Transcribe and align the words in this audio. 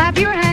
Clap 0.00 0.18
your 0.18 0.32
hands. 0.32 0.49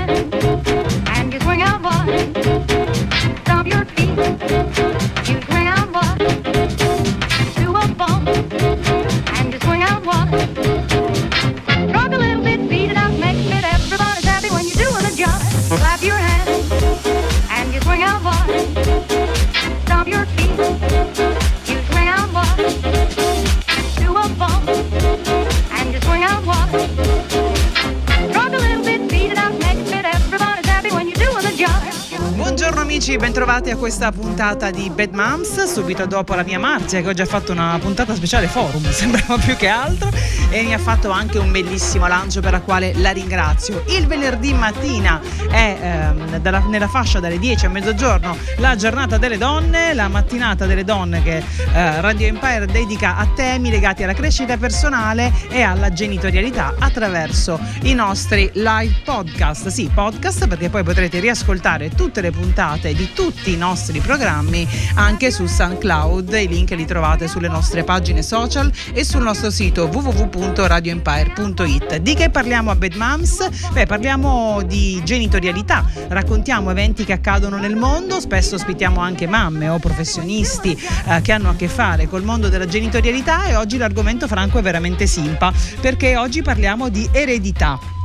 Bentrovati 33.16 33.70
a 33.70 33.78
questa 33.78 34.12
puntata 34.12 34.70
di 34.70 34.90
Bad 34.90 35.14
Moms, 35.14 35.64
subito 35.72 36.06
dopo 36.06 36.36
la 36.36 36.44
mia 36.44 36.60
Marzia 36.60 37.00
che 37.02 37.08
oggi 37.08 37.22
ha 37.22 37.26
fatto 37.26 37.54
una 37.54 37.78
puntata 37.80 38.14
speciale 38.14 38.48
forum, 38.48 38.84
sembrava 38.92 39.38
più 39.38 39.56
che 39.56 39.70
altro, 39.70 40.12
e 40.50 40.64
mi 40.64 40.74
ha 40.74 40.78
fatto 40.78 41.10
anche 41.10 41.38
un 41.38 41.50
bellissimo 41.50 42.06
lancio 42.08 42.42
per 42.42 42.52
la 42.52 42.60
quale 42.60 42.92
la 42.96 43.12
ringrazio. 43.12 43.86
Il 43.88 44.08
venerdì 44.08 44.54
mattina 44.54 45.22
è 45.50 45.78
ehm, 45.80 46.40
dalla, 46.40 46.60
nella 46.68 46.90
fascia 46.90 47.22
dalle 47.22 47.40
10 47.40 47.68
a 47.68 47.70
mezzogiorno 47.70 48.36
la 48.58 48.76
giornata 48.76 49.18
delle 49.18 49.38
donne, 49.38 49.94
la 49.94 50.10
mattinata 50.10 50.66
delle 50.66 50.84
donne 50.84 51.24
che 51.24 51.38
eh, 51.38 52.02
Radio 52.02 52.28
Empire 52.28 52.66
dedica 52.66 53.16
a 53.16 53.26
temi 53.34 53.70
legati 53.70 54.04
alla 54.04 54.14
crescita 54.14 54.58
personale 54.58 55.32
e 55.50 55.62
alla 55.62 55.94
genitorialità 55.94 56.76
attraverso 56.78 57.58
i 57.84 57.94
nostri 57.94 58.50
live 58.54 58.96
podcast. 59.06 59.68
Sì, 59.68 59.90
podcast 59.94 60.48
perché 60.48 60.70
poi 60.70 60.84
potrete 60.84 61.22
riascoltare 61.22 61.90
tutte 61.90 62.20
le 62.20 62.32
puntate 62.32 62.96
di 62.98 63.14
tutti 63.14 63.54
i 63.54 63.58
nostri 63.58 64.00
programmi 64.00 64.68
anche 64.96 65.32
su 65.32 65.46
SoundCloud. 65.46 66.34
I 66.34 66.48
link 66.48 66.72
li 66.72 66.86
trovate 66.86 67.28
sulle 67.28 67.48
nostre 67.48 67.84
pagine 67.84 68.24
social 68.24 68.72
e 68.92 69.04
sul 69.04 69.22
nostro 69.22 69.52
sito 69.52 69.86
www.radioempire.it. 69.86 71.98
Di 71.98 72.16
che 72.16 72.32
parliamo 72.32 72.72
a 72.72 72.76
Bad 72.76 72.96
Moms? 72.96 73.70
Beh, 73.72 73.86
parliamo 73.86 74.64
di 74.64 75.00
genitorialità, 75.06 75.86
raccontiamo 76.08 76.72
eventi 76.72 77.06
che 77.06 77.14
accadono 77.14 77.58
nel 77.58 77.76
mondo, 77.76 78.20
spesso 78.20 78.56
ospitiamo 78.56 79.00
anche 79.00 79.28
mamme 79.28 79.70
o 79.70 79.78
professionisti 79.78 80.76
eh, 81.06 81.22
che 81.22 81.32
hanno 81.32 81.50
a 81.50 81.56
che 81.56 81.68
fare 81.68 82.08
col 82.08 82.24
mondo 82.24 82.50
della 82.50 82.66
genitorialità 82.66 83.46
e 83.46 83.56
oggi 83.56 83.78
l'argomento 83.78 84.28
franco 84.28 84.58
è 84.58 84.64
veramente 84.64 85.06
simpa 85.06 85.54
perché 85.80 86.18
oggi 86.18 86.42
parliamo 86.42 86.90
di 86.90 87.08
eredità 87.12 87.97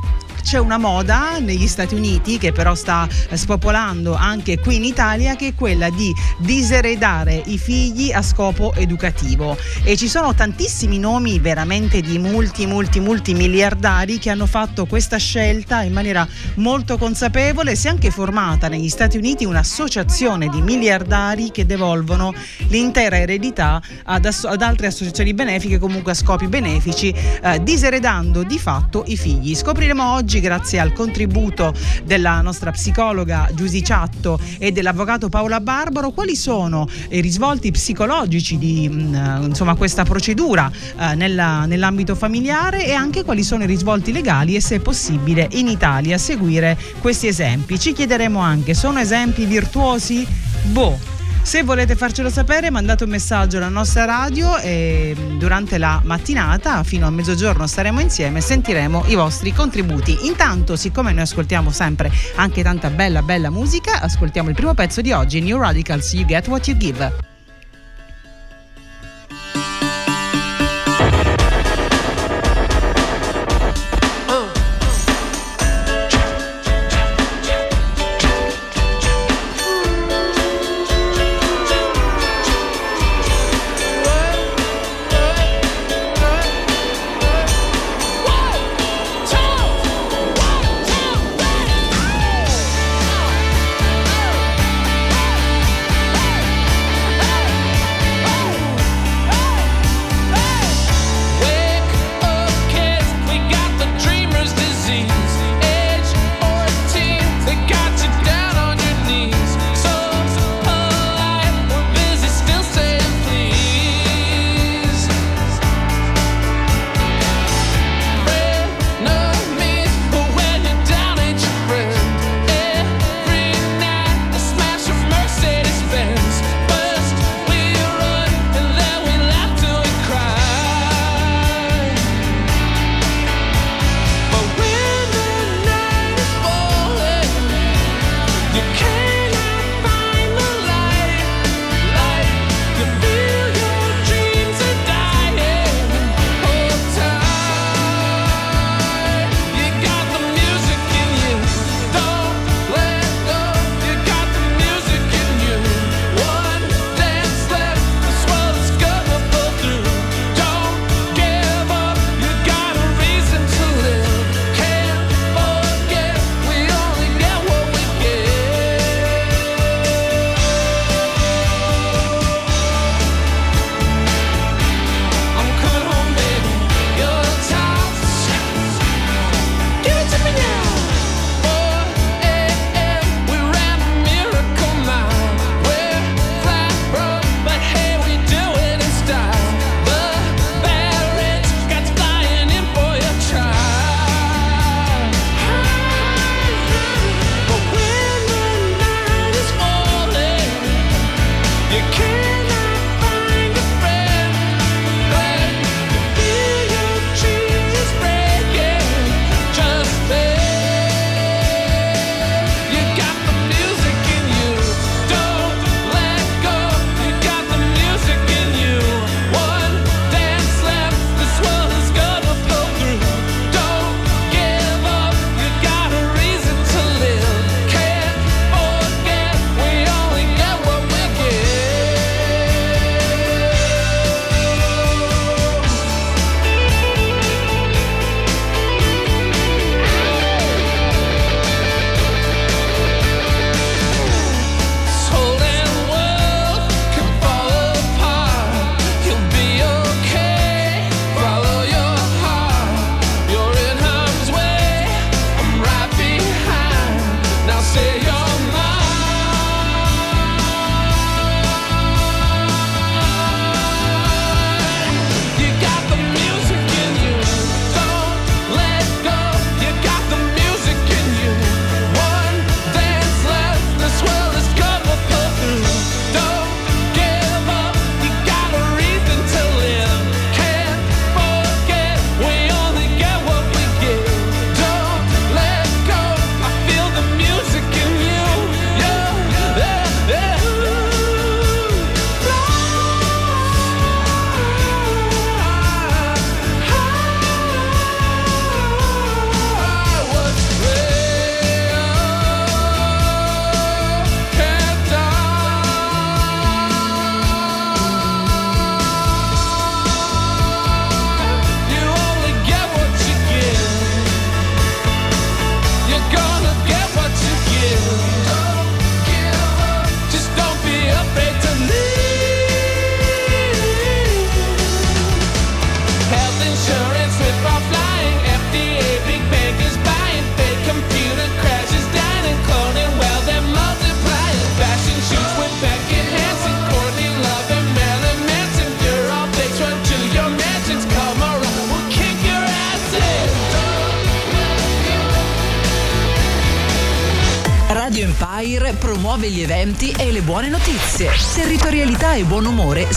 c'è 0.43 0.59
una 0.59 0.77
moda 0.77 1.39
negli 1.39 1.67
Stati 1.67 1.95
Uniti 1.95 2.37
che 2.37 2.51
però 2.51 2.75
sta 2.75 3.07
spopolando 3.31 4.13
anche 4.13 4.59
qui 4.59 4.75
in 4.75 4.83
Italia 4.83 5.35
che 5.35 5.47
è 5.47 5.55
quella 5.55 5.89
di 5.89 6.13
diseredare 6.39 7.41
i 7.45 7.57
figli 7.57 8.11
a 8.11 8.21
scopo 8.21 8.73
educativo. 8.75 9.57
E 9.83 9.95
ci 9.95 10.07
sono 10.07 10.35
tantissimi 10.35 10.99
nomi 10.99 11.39
veramente 11.39 12.01
di 12.01 12.19
multi 12.19 12.65
multi 12.65 12.99
multi 12.99 13.33
miliardari 13.33 14.19
che 14.19 14.29
hanno 14.29 14.45
fatto 14.45 14.85
questa 14.85 15.17
scelta 15.17 15.81
in 15.81 15.93
maniera 15.93 16.27
molto 16.55 16.97
consapevole. 16.97 17.75
Si 17.75 17.87
è 17.87 17.89
anche 17.89 18.11
formata 18.11 18.67
negli 18.67 18.89
Stati 18.89 19.17
Uniti 19.17 19.45
un'associazione 19.45 20.49
di 20.49 20.61
miliardari 20.61 21.51
che 21.51 21.65
devolvono 21.65 22.33
l'intera 22.67 23.17
eredità 23.17 23.81
ad, 24.03 24.25
asso- 24.25 24.49
ad 24.49 24.61
altre 24.61 24.87
associazioni 24.87 25.33
benefiche 25.33 25.79
comunque 25.79 26.11
a 26.11 26.15
scopi 26.15 26.47
benefici 26.47 27.13
eh, 27.41 27.63
diseredando 27.63 28.43
di 28.43 28.59
fatto 28.59 29.03
i 29.07 29.15
figli. 29.15 29.55
Scopriremo 29.55 30.13
oggi 30.13 30.32
oggi 30.33 30.39
grazie 30.39 30.79
al 30.79 30.93
contributo 30.93 31.75
della 32.05 32.41
nostra 32.41 32.71
psicologa 32.71 33.49
Giusy 33.53 33.83
Ciatto 33.83 34.39
e 34.57 34.71
dell'avvocato 34.71 35.29
Paola 35.29 35.59
Barbaro 35.59 36.09
quali 36.09 36.35
sono 36.35 36.87
i 37.09 37.21
risvolti 37.21 37.69
psicologici 37.69 38.57
di 38.57 38.89
mm, 38.91 39.43
insomma, 39.43 39.75
questa 39.75 40.03
procedura 40.03 40.71
eh, 40.97 41.13
nella, 41.13 41.65
nell'ambito 41.65 42.15
familiare 42.15 42.87
e 42.87 42.93
anche 42.93 43.23
quali 43.23 43.43
sono 43.43 43.63
i 43.63 43.67
risvolti 43.67 44.11
legali 44.11 44.55
e 44.55 44.61
se 44.61 44.77
è 44.77 44.79
possibile 44.79 45.49
in 45.51 45.67
Italia 45.67 46.17
seguire 46.17 46.79
questi 46.99 47.27
esempi. 47.27 47.77
Ci 47.77 47.93
chiederemo 47.93 48.39
anche, 48.39 48.73
sono 48.73 48.99
esempi 48.99 49.45
virtuosi? 49.45 50.25
Boh 50.71 51.12
se 51.43 51.61
volete 51.63 51.95
farcelo 51.95 52.29
sapere 52.29 52.71
mandate 52.71 53.03
un 53.03 53.09
messaggio 53.09 53.57
alla 53.57 53.69
nostra 53.69 54.05
radio 54.05 54.57
e 54.57 55.15
durante 55.37 55.77
la 55.77 56.01
mattinata 56.03 56.83
fino 56.83 57.05
a 57.05 57.09
mezzogiorno 57.09 57.67
staremo 57.67 57.99
insieme 57.99 58.39
e 58.39 58.41
sentiremo 58.41 59.03
i 59.07 59.15
vostri 59.15 59.53
contributi. 59.53 60.25
Intanto, 60.25 60.75
siccome 60.75 61.11
noi 61.11 61.23
ascoltiamo 61.23 61.69
sempre 61.69 62.11
anche 62.35 62.63
tanta 62.63 62.89
bella 62.89 63.21
bella 63.21 63.49
musica, 63.49 64.01
ascoltiamo 64.01 64.49
il 64.49 64.55
primo 64.55 64.73
pezzo 64.73 65.01
di 65.01 65.11
oggi, 65.11 65.41
New 65.41 65.57
Radicals 65.57 66.13
You 66.13 66.25
Get 66.25 66.47
What 66.47 66.67
You 66.67 66.77
Give. 66.77 67.32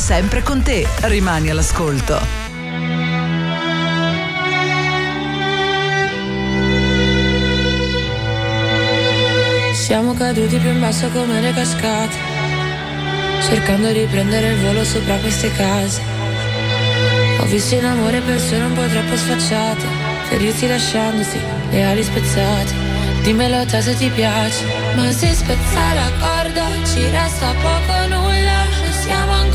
Sempre 0.07 0.41
con 0.45 0.63
te. 0.63 0.87
Rimani 1.01 1.51
all'ascolto. 1.51 2.17
Siamo 9.75 10.15
caduti 10.15 10.59
più 10.59 10.71
in 10.71 10.79
basso 10.79 11.09
come 11.09 11.41
le 11.41 11.53
cascate, 11.53 12.17
cercando 13.49 13.91
di 13.91 14.07
prendere 14.09 14.53
il 14.53 14.61
volo 14.61 14.85
sopra 14.85 15.17
queste 15.17 15.51
case. 15.51 16.01
Ho 17.41 17.45
visto 17.47 17.75
in 17.75 17.85
amore 17.85 18.21
persone 18.21 18.65
un 18.65 18.75
po' 18.75 18.87
troppo 18.87 19.17
sfacciate, 19.17 19.87
ferirsi 20.29 20.69
lasciandosi 20.69 21.41
le 21.71 21.85
ali 21.85 22.05
spezzate. 22.05 22.95
Dimmelo 23.23 23.67
te 23.67 23.83
se 23.83 23.97
ti 23.97 24.09
piace 24.11 24.65
Ma 24.95 25.11
se 25.11 25.35
spezza 25.35 25.95
la 25.95 26.13
corda 26.21 26.65
Ci 26.85 27.03
resta 27.11 27.53
poco 27.61 28.07
nulla 28.07 28.65
Non 28.85 28.93
siamo 28.93 29.33
ancora 29.33 29.46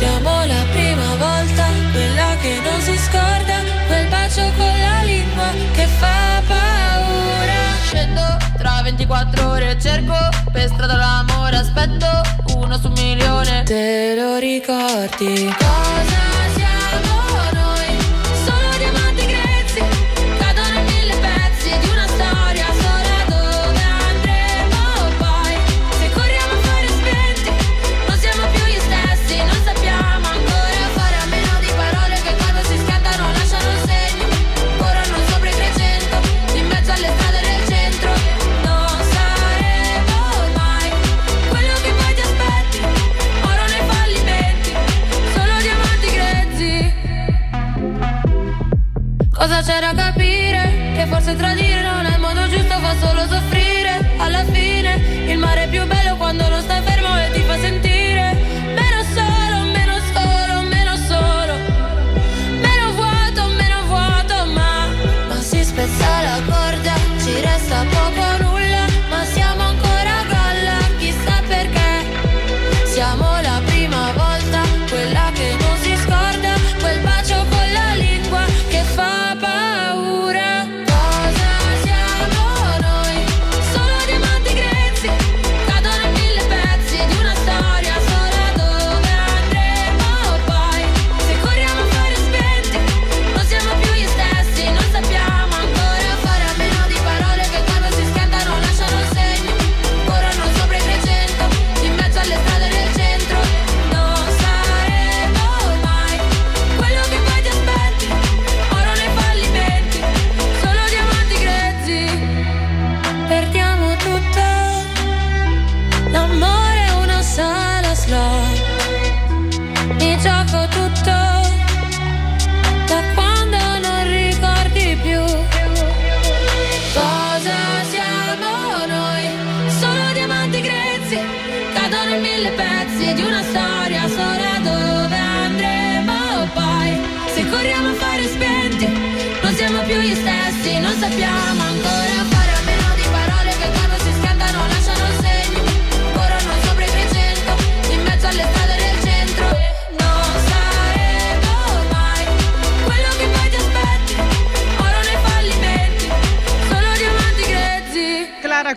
Siamo 0.00 0.46
la 0.46 0.64
prima 0.72 1.14
volta 1.16 1.66
Quella 1.92 2.34
che 2.40 2.58
non 2.64 2.80
si 2.80 2.96
scorda 2.96 3.58
Quel 3.86 4.08
bacio 4.08 4.40
con 4.56 4.80
la 4.80 5.02
lingua 5.02 5.50
Che 5.74 5.86
fa 5.98 6.40
paura. 6.48 7.60
Scendo 7.82 8.22
tra 8.56 8.80
24 8.82 9.46
ore 9.50 9.78
Cerco 9.78 10.16
per 10.50 10.68
strada 10.68 10.96
l'amore 10.96 11.56
Aspetto 11.56 12.06
uno 12.56 12.78
su 12.78 12.86
un 12.86 12.94
milione. 12.94 13.62
Te 13.64 14.14
lo 14.16 14.38
ricordi? 14.38 15.54
Cosa 15.58 16.39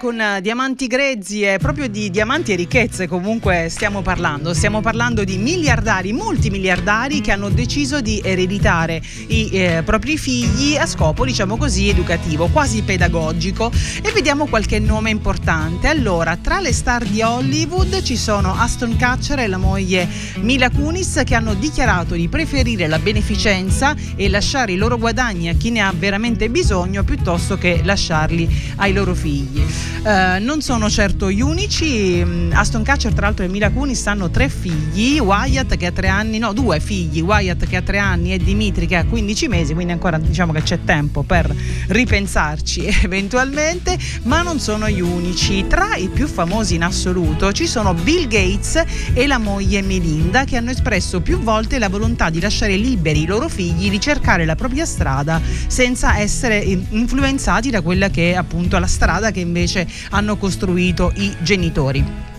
con 0.03 0.19
eh, 0.19 0.41
diamanti 0.41 0.87
grezzi 0.87 1.43
e 1.43 1.59
proprio 1.59 1.87
di 1.87 2.09
diamanti 2.09 2.51
e 2.51 2.55
ricchezze 2.57 3.07
comunque 3.07 3.67
stiamo 3.69 4.01
parlando. 4.01 4.53
Stiamo 4.53 4.81
parlando 4.81 5.23
di 5.23 5.37
miliardari, 5.37 6.11
multimiliardari 6.11 7.21
che 7.21 7.31
hanno 7.31 7.47
deciso 7.47 8.01
di 8.01 8.19
ereditare 8.21 9.01
i 9.27 9.49
eh, 9.53 9.81
propri 9.85 10.17
figli 10.17 10.75
a 10.75 10.85
scopo, 10.85 11.23
diciamo 11.23 11.55
così, 11.55 11.87
educativo, 11.87 12.47
quasi 12.47 12.81
pedagogico. 12.81 13.71
E 14.01 14.11
vediamo 14.11 14.47
qualche 14.47 14.77
nome 14.77 15.09
importante. 15.09 15.87
Allora, 15.87 16.35
tra 16.35 16.59
le 16.59 16.73
star 16.73 17.05
di 17.05 17.21
Hollywood 17.21 18.01
ci 18.01 18.17
sono 18.17 18.53
Aston 18.53 18.97
Kutcher 18.97 19.39
e 19.39 19.47
la 19.47 19.57
moglie 19.57 20.05
Mila 20.41 20.69
Kunis 20.69 21.21
che 21.23 21.33
hanno 21.33 21.53
dichiarato 21.53 22.15
di 22.15 22.27
preferire 22.27 22.87
la 22.87 22.99
beneficenza 22.99 23.95
e 24.17 24.27
lasciare 24.27 24.73
i 24.73 24.77
loro 24.77 24.97
guadagni 24.97 25.47
a 25.47 25.53
chi 25.53 25.71
ne 25.71 25.79
ha 25.79 25.93
veramente 25.97 26.49
bisogno 26.49 27.05
piuttosto 27.05 27.57
che 27.57 27.79
lasciarli 27.81 28.73
ai 28.75 28.91
loro 28.91 29.15
figli. 29.15 29.92
Eh, 30.05 30.39
non 30.39 30.61
sono 30.61 30.89
certo 30.89 31.31
gli 31.31 31.41
unici, 31.41 32.21
mm, 32.23 32.51
Aston 32.53 32.83
Kutcher 32.83 33.13
tra 33.13 33.27
l'altro 33.27 33.45
e 33.45 33.47
Mila 33.47 33.71
Kunis 33.71 34.05
hanno 34.07 34.29
tre 34.29 34.49
figli, 34.49 35.19
Wyatt 35.19 35.77
che 35.77 35.85
ha 35.85 35.91
tre 35.91 36.09
anni, 36.09 36.39
no 36.39 36.51
due 36.51 36.79
figli, 36.81 37.21
Wyatt 37.21 37.65
che 37.67 37.77
ha 37.77 37.81
tre 37.81 37.99
anni 37.99 38.33
e 38.33 38.37
Dimitri 38.37 38.85
che 38.85 38.97
ha 38.97 39.05
15 39.05 39.47
mesi, 39.47 39.73
quindi 39.73 39.93
ancora 39.93 40.17
diciamo 40.17 40.51
che 40.51 40.61
c'è 40.61 40.83
tempo 40.83 41.23
per 41.23 41.53
ripensarci 41.87 42.85
eventualmente, 43.03 43.97
ma 44.23 44.41
non 44.41 44.59
sono 44.59 44.89
gli 44.89 44.99
unici. 44.99 45.65
Tra 45.67 45.95
i 45.95 46.09
più 46.09 46.27
famosi 46.27 46.75
in 46.75 46.83
assoluto 46.83 47.53
ci 47.53 47.65
sono 47.65 47.93
Bill 47.93 48.27
Gates 48.27 48.83
e 49.13 49.25
la 49.25 49.37
moglie 49.37 49.81
Melinda 49.81 50.43
che 50.43 50.57
hanno 50.57 50.71
espresso 50.71 51.21
più 51.21 51.39
volte 51.39 51.79
la 51.79 51.89
volontà 51.89 52.29
di 52.29 52.41
lasciare 52.41 52.75
liberi 52.75 53.21
i 53.21 53.25
loro 53.25 53.47
figli 53.47 53.89
di 53.89 53.99
cercare 53.99 54.43
la 54.45 54.55
propria 54.55 54.85
strada 54.85 55.41
senza 55.67 56.17
essere 56.17 56.57
influenzati 56.57 57.69
da 57.69 57.81
quella 57.81 58.09
che 58.09 58.31
è 58.31 58.35
appunto 58.35 58.77
la 58.79 58.87
strada 58.87 59.31
che 59.31 59.39
invece 59.39 59.82
hanno 60.09 60.37
costruito 60.37 61.11
i 61.15 61.35
genitori. 61.41 62.32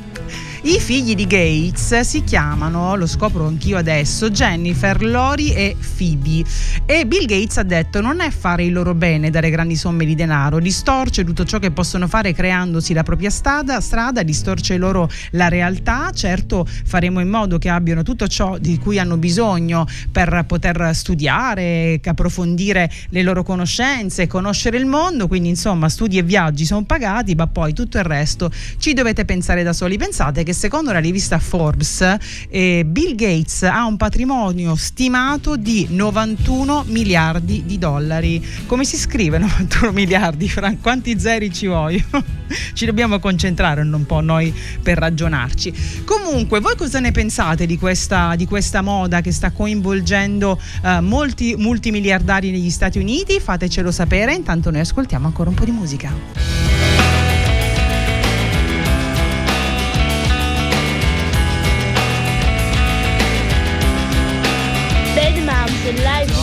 I 0.67 0.81
figli 0.81 1.15
di 1.15 1.27
Gates 1.27 2.01
si 2.01 2.25
chiamano, 2.25 2.97
lo 2.97 3.07
scopro 3.07 3.47
anch'io 3.47 3.77
adesso, 3.77 4.31
Jennifer, 4.31 5.03
Lori 5.03 5.53
e 5.53 5.77
Phoebe. 5.99 6.43
E 6.87 7.07
Bill 7.07 7.27
Gates 7.27 7.59
ha 7.59 7.63
detto 7.63 8.01
non 8.01 8.21
è 8.21 8.31
fare 8.31 8.65
il 8.65 8.73
loro 8.73 8.95
bene 8.95 9.29
dare 9.29 9.51
grandi 9.51 9.77
somme 9.77 10.07
di 10.07 10.15
denaro, 10.15 10.61
distorce 10.61 11.23
tutto 11.23 11.45
ciò 11.45 11.59
che 11.59 11.71
possono 11.71 12.09
fare 12.09 12.33
creandosi 12.33 12.95
la 12.95 13.03
propria 13.03 13.29
strada, 13.29 13.79
strada 13.83 14.23
distorce 14.23 14.79
loro 14.79 15.11
la 15.33 15.49
realtà. 15.49 16.11
Certo 16.15 16.67
faremo 16.67 17.21
in 17.21 17.29
modo 17.29 17.59
che 17.59 17.69
abbiano 17.69 18.03
tutto 18.03 18.27
ciò 18.27 18.57
di 18.57 18.79
cui 18.79 18.99
hanno 18.99 19.19
bisogno 19.19 19.87
per 20.11 20.45
poter 20.47 20.95
studiare, 20.95 22.01
approfondire 22.03 22.91
le 23.11 23.23
loro 23.23 23.43
conoscenze, 23.43 24.27
conoscere 24.27 24.79
il 24.79 24.87
mondo, 24.87 25.29
quindi 25.29 25.51
insomma 25.51 25.91
studi 25.91 26.17
e 26.17 26.23
viaggi 26.23 26.65
sono 26.65 26.85
pagati, 26.85 27.35
ma 27.35 27.47
poi 27.49 27.75
tutto 27.75 27.99
il 27.99 28.05
resto 28.05 28.51
ci 28.79 28.95
dovete 28.95 29.27
pensare 29.27 29.63
da 29.63 29.75
soli. 29.75 29.99
Pensate 29.99 30.43
che 30.43 30.53
secondo 30.55 30.93
la 30.93 31.01
rivista 31.01 31.39
Forbes 31.39 32.17
eh, 32.49 32.85
Bill 32.87 33.15
Gates 33.15 33.63
ha 33.65 33.85
un 33.85 33.97
patrimonio 33.97 34.75
stimato 34.77 35.57
di 35.57 35.87
91 35.91 36.85
miliardi 36.87 37.65
di 37.67 37.79
dollari. 37.79 38.45
Come 38.67 38.85
si 38.85 38.97
scrive 38.97 39.37
91 39.39 39.93
miliardi? 39.93 40.49
Fra 40.49 40.75
quanti 40.81 41.19
zeri 41.19 41.53
ci 41.53 41.67
vogliono? 41.67 42.25
ci 42.75 42.87
dobbiamo 42.87 43.19
concentrare 43.19 43.83
un 43.83 44.05
po' 44.07 44.21
noi 44.21 44.55
per 44.83 44.99
ragionarci. 44.99 46.03
Comunque, 46.05 46.61
voi 46.61 46.77
cosa 46.77 47.01
ne 47.01 47.13
pensate 47.13 47.67
di 47.67 47.79
questa, 47.79 48.35
di 48.37 48.47
questa 48.47 48.83
moda 48.83 49.21
che 49.21 49.33
sta 49.33 49.51
coinvolgendo 49.51 50.61
uh, 50.83 51.01
molti 51.01 51.55
multimiliardari 51.57 52.51
negli 52.51 52.71
Stati 52.71 52.99
Uniti? 52.99 53.41
Fatecelo 53.41 53.91
sapere, 53.91 54.35
intanto 54.35 54.71
noi 54.71 54.81
ascoltiamo 54.81 55.27
ancora 55.27 55.51
un 55.51 55.55
po' 55.55 55.65
di 55.65 55.71
musica. 55.71 57.34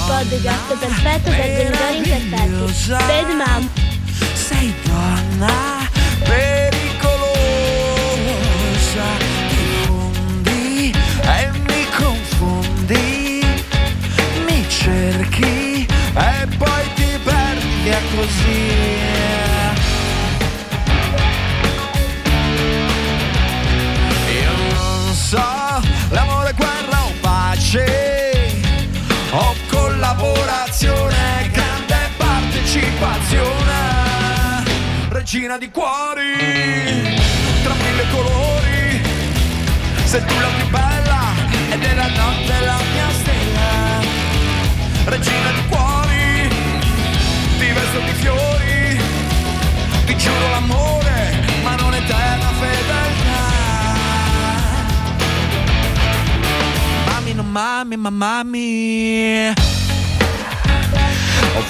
Podcast 0.08 0.78
perfetto 0.78 1.30
per 1.30 1.56
genitori 1.56 1.98
imperfetti. 1.98 2.90
Bad 2.90 3.30
Mom. 3.36 3.70
Sei 4.34 4.74
donna 4.84 5.90
pericolosa, 6.24 7.20
ti 9.50 9.64
fondi 9.86 10.94
e 11.22 11.52
mi 11.68 11.86
confondi, 11.98 13.46
mi 14.46 14.66
cerchi 14.70 15.88
e 16.16 16.48
poi 16.58 16.94
ti 16.96 17.20
perdi 17.24 17.68
via 17.84 18.00
così. 18.16 19.21
Regina 35.34 35.58
di 35.58 35.72
cuori, 35.72 37.16
tra 37.64 37.74
mille 37.74 38.06
colori, 38.12 39.02
sei 40.04 40.26
tu 40.26 40.34
la 40.38 40.48
più 40.58 40.68
bella 40.68 41.22
e 41.70 41.78
della 41.78 42.08
notte 42.08 42.60
la 42.60 42.78
mia 42.92 43.10
stella, 43.12 44.02
regina 45.06 45.52
di 45.52 45.62
cuori, 45.70 46.50
ti 47.60 47.66
vesto 47.66 48.00
di 48.00 48.12
fiori, 48.20 49.02
ti 50.06 50.18
giuro 50.18 50.50
l'amore, 50.50 51.46
ma 51.64 51.76
non 51.76 51.94
eterna 51.94 52.52
fedeltà. 52.60 53.40
Mami, 57.06 57.34
non 57.34 57.50
mami, 57.50 57.96
ma 57.96 58.10
mami, 58.10 59.54
o 61.56 61.62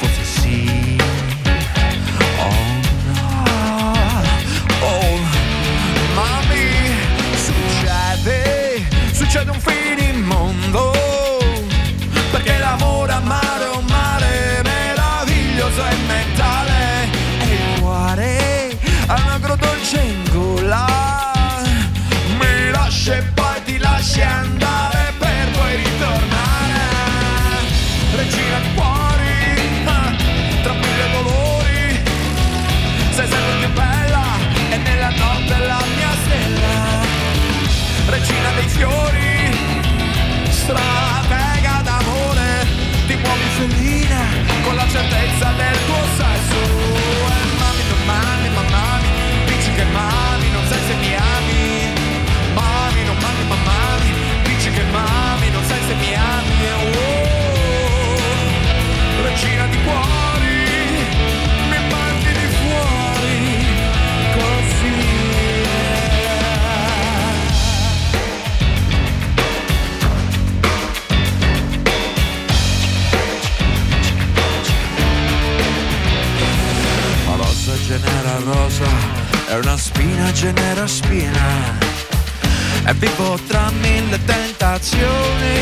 E 82.91 82.93
vivo 82.95 83.39
tra 83.47 83.71
mille 83.79 84.19
tentazioni. 84.25 85.55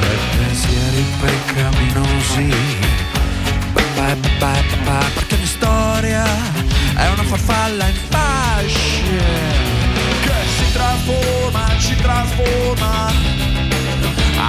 E 0.00 0.18
pensieri 0.38 1.04
peccaminosi. 1.20 2.54
Perché 5.14 5.34
ogni 5.34 5.46
storia 5.46 6.24
è 6.94 7.08
una 7.08 7.22
farfalla 7.22 7.88
in 7.88 7.96
fasce. 8.08 9.24
Che 10.22 10.32
si 10.56 10.72
trasforma, 10.72 11.78
ci 11.78 11.96
trasforma, 11.96 13.12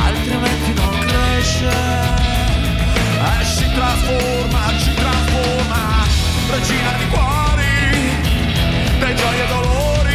altrimenti 0.05 0.73
non 0.73 0.97
cresce. 0.99 1.69
E 3.41 3.45
si 3.45 3.69
trasforma, 3.73 4.71
ci 4.79 4.93
trasforma, 4.93 6.05
regina 6.49 6.91
di 6.97 7.07
cuori, 7.07 7.75
dei 8.99 9.15
gioie 9.15 9.43
e 9.43 9.47
dolori, 9.47 10.06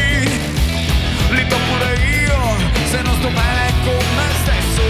li 1.34 1.44
pure 1.46 1.94
io, 2.24 2.40
se 2.90 3.00
non 3.02 3.14
sto 3.16 3.28
bene 3.28 3.72
con 3.84 4.04
me 4.16 4.28
stesso, 4.42 4.82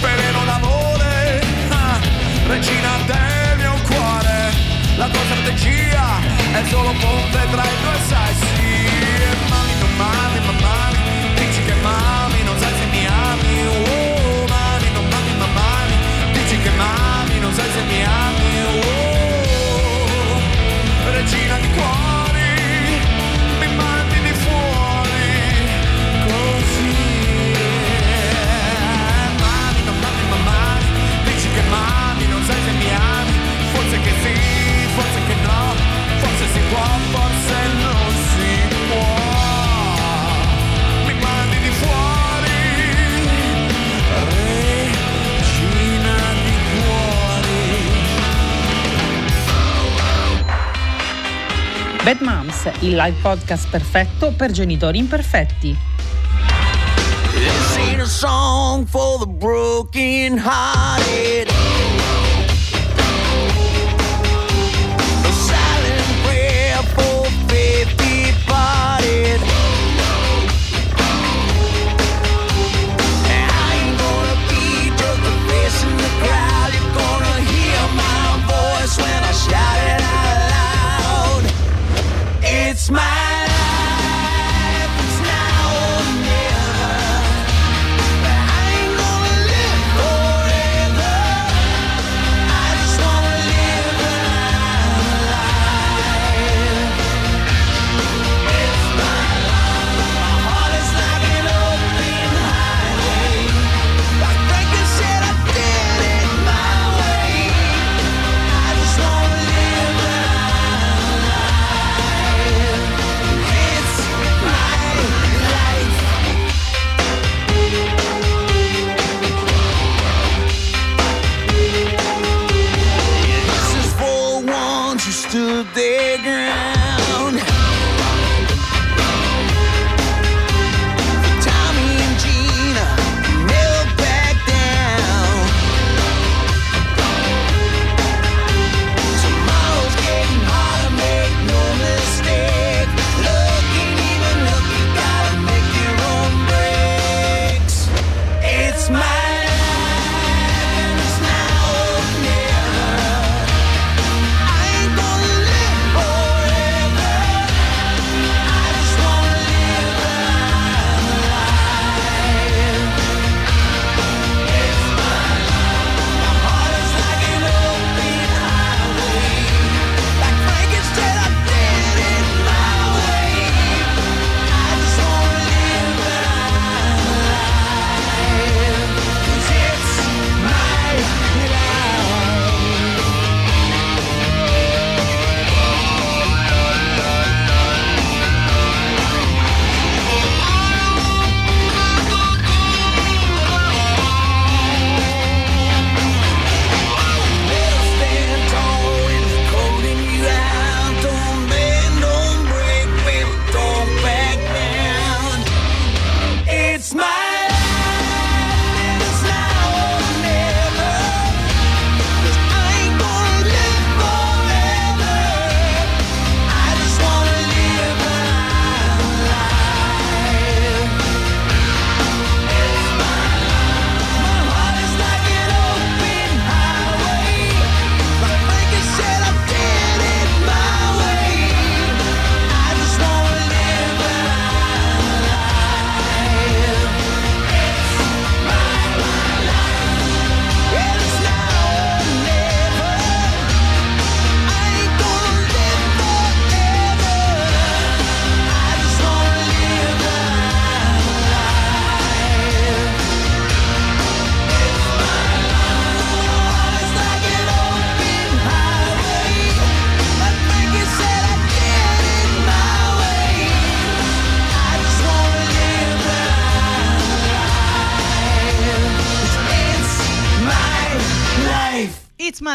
veleno 0.00 0.44
d'amore, 0.44 1.42
ah, 1.70 1.98
regina 2.46 2.90
del 3.06 3.56
mio 3.56 3.74
cuore, 3.88 4.52
la 4.96 5.08
tua 5.08 5.24
strategia 5.24 6.20
è 6.52 6.62
solo 6.68 6.92
ponte 7.00 7.40
tra 7.50 7.62
i 7.62 7.76
due 7.82 7.98
sessi, 8.06 8.86
e 8.86 9.36
mami, 9.48 9.74
non 9.80 9.92
mami, 9.96 10.38
ma 10.46 10.52
mami, 10.66 10.98
dici 11.34 11.62
che 11.64 11.74
mami, 11.82 12.42
non 12.44 12.58
sai 12.58 12.72
se 12.78 12.86
mi 12.86 13.06
ami, 13.06 13.66
oh, 13.66 14.46
mami, 14.46 14.90
non 14.92 15.06
mami, 15.08 15.32
ma 15.38 15.46
mami, 15.46 15.96
dici 16.32 16.56
che 16.60 16.70
mami, 16.70 17.38
non 17.40 17.52
sai 17.52 17.70
se 17.74 17.82
mi 17.90 18.04
ami, 18.04 18.50
oh, 18.66 20.40
regina 21.10 21.56
di 21.58 21.68
cuori, 21.70 22.11
Bad 52.04 52.20
Moms, 52.20 52.68
il 52.80 52.96
live 52.96 53.16
podcast 53.20 53.68
perfetto 53.70 54.32
per 54.36 54.50
genitori 54.50 54.98
imperfetti. 54.98 55.76
This 57.32 57.76
ain't 57.76 58.00
a 58.00 58.06
song 58.06 58.84
for 58.86 59.20
the 59.20 59.26
broken 59.26 60.36
hearted. 60.36 61.91
My 82.90 83.11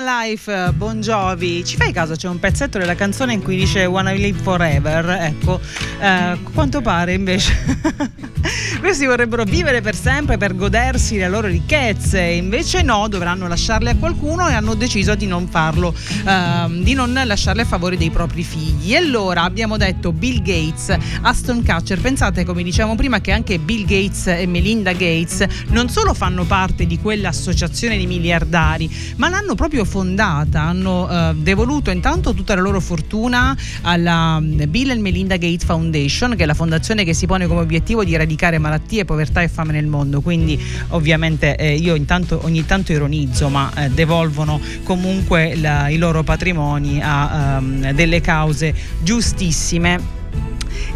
Life, 0.08 0.50
eh, 0.50 0.72
Bon 0.72 1.02
Jovi. 1.02 1.65
Ci 1.65 1.76
fai 1.76 1.91
caso? 1.91 2.15
C'è 2.15 2.30
un 2.30 2.39
pezzetto 2.39 2.78
della 2.78 2.96
canzone 2.96 3.34
in 3.34 3.43
cui 3.43 3.58
dice 3.58 3.84
Wanna 3.84 4.12
Live 4.12 4.39
Forever. 4.41 5.06
Ecco, 5.10 5.60
eh, 6.00 6.38
quanto 6.54 6.80
pare 6.80 7.12
invece 7.12 7.54
questi 8.88 9.06
vorrebbero 9.06 9.43
vivere 9.43 9.82
per 9.82 9.95
sempre 9.95 10.38
per 10.38 10.56
godersi 10.56 11.17
le 11.17 11.28
loro 11.28 11.47
ricchezze. 11.47 12.21
Invece 12.21 12.84
no, 12.84 13.10
dovranno 13.10 13.45
lasciarle 13.45 13.89
a 13.89 13.95
qualcuno 13.97 14.47
e 14.47 14.54
hanno 14.54 14.76
deciso 14.76 15.13
di 15.13 15.28
non 15.28 15.50
farlo, 15.50 15.93
ehm, 16.26 16.84
di 16.84 16.93
non 16.93 17.12
lasciarle 17.26 17.63
a 17.63 17.65
favore 17.65 17.97
dei 17.97 18.12
propri 18.12 18.43
figli. 18.43 18.93
E 18.93 18.95
allora 18.95 19.43
abbiamo 19.43 19.76
detto 19.76 20.13
Bill 20.13 20.41
Gates, 20.41 20.95
Aston 21.21 21.63
Catcher. 21.63 22.00
Pensate, 22.00 22.45
come 22.45 22.63
dicevamo 22.63 22.95
prima, 22.95 23.19
che 23.19 23.34
anche 23.34 23.60
Bill 23.60 23.82
Gates 23.82 24.28
e 24.28 24.47
Melinda 24.47 24.93
Gates 24.93 25.45
non 25.67 25.89
solo 25.89 26.13
fanno 26.13 26.45
parte 26.45 26.86
di 26.86 26.97
quell'associazione 26.97 27.97
di 27.97 28.08
miliardari, 28.08 28.89
ma 29.17 29.28
l'hanno 29.28 29.56
proprio 29.56 29.84
fondata, 29.84 30.62
hanno 30.62 31.10
eh, 31.10 31.34
devoluto 31.36 31.91
intanto 31.91 32.34
tutta 32.34 32.56
la 32.56 32.62
loro 32.62 32.80
fortuna 32.80 33.54
alla 33.82 34.39
mm, 34.39 34.62
Bill 34.69 34.91
and 34.91 35.02
Melinda 35.02 35.36
Gates 35.36 35.65
Foundation, 35.65 36.38
che 36.38 36.43
è 36.43 36.45
la 36.45 36.54
fondazione 36.54 37.04
che 37.04 37.13
si 37.13 37.26
pone 37.26 37.47
come 37.47 37.60
obiettivo 37.60 38.06
di 38.06 38.13
eradicare 38.13 38.58
malattie, 38.58 38.76
povertà 39.05 39.41
e 39.41 39.47
fame 39.47 39.73
nel 39.73 39.87
mondo. 39.87 40.21
Quindi 40.21 40.59
ovviamente 40.89 41.55
eh, 41.55 41.75
io 41.75 41.95
intanto, 41.95 42.39
ogni 42.43 42.65
tanto 42.65 42.91
ironizzo, 42.91 43.49
ma 43.49 43.71
eh, 43.75 43.89
devolvono 43.89 44.59
comunque 44.83 45.55
la- 45.55 45.89
i 45.89 45.97
loro 45.97 46.23
patrimoni 46.23 46.99
a 47.01 47.57
ehm, 47.57 47.91
delle 47.91 48.21
cause 48.21 48.73
giustissime. 49.01 50.15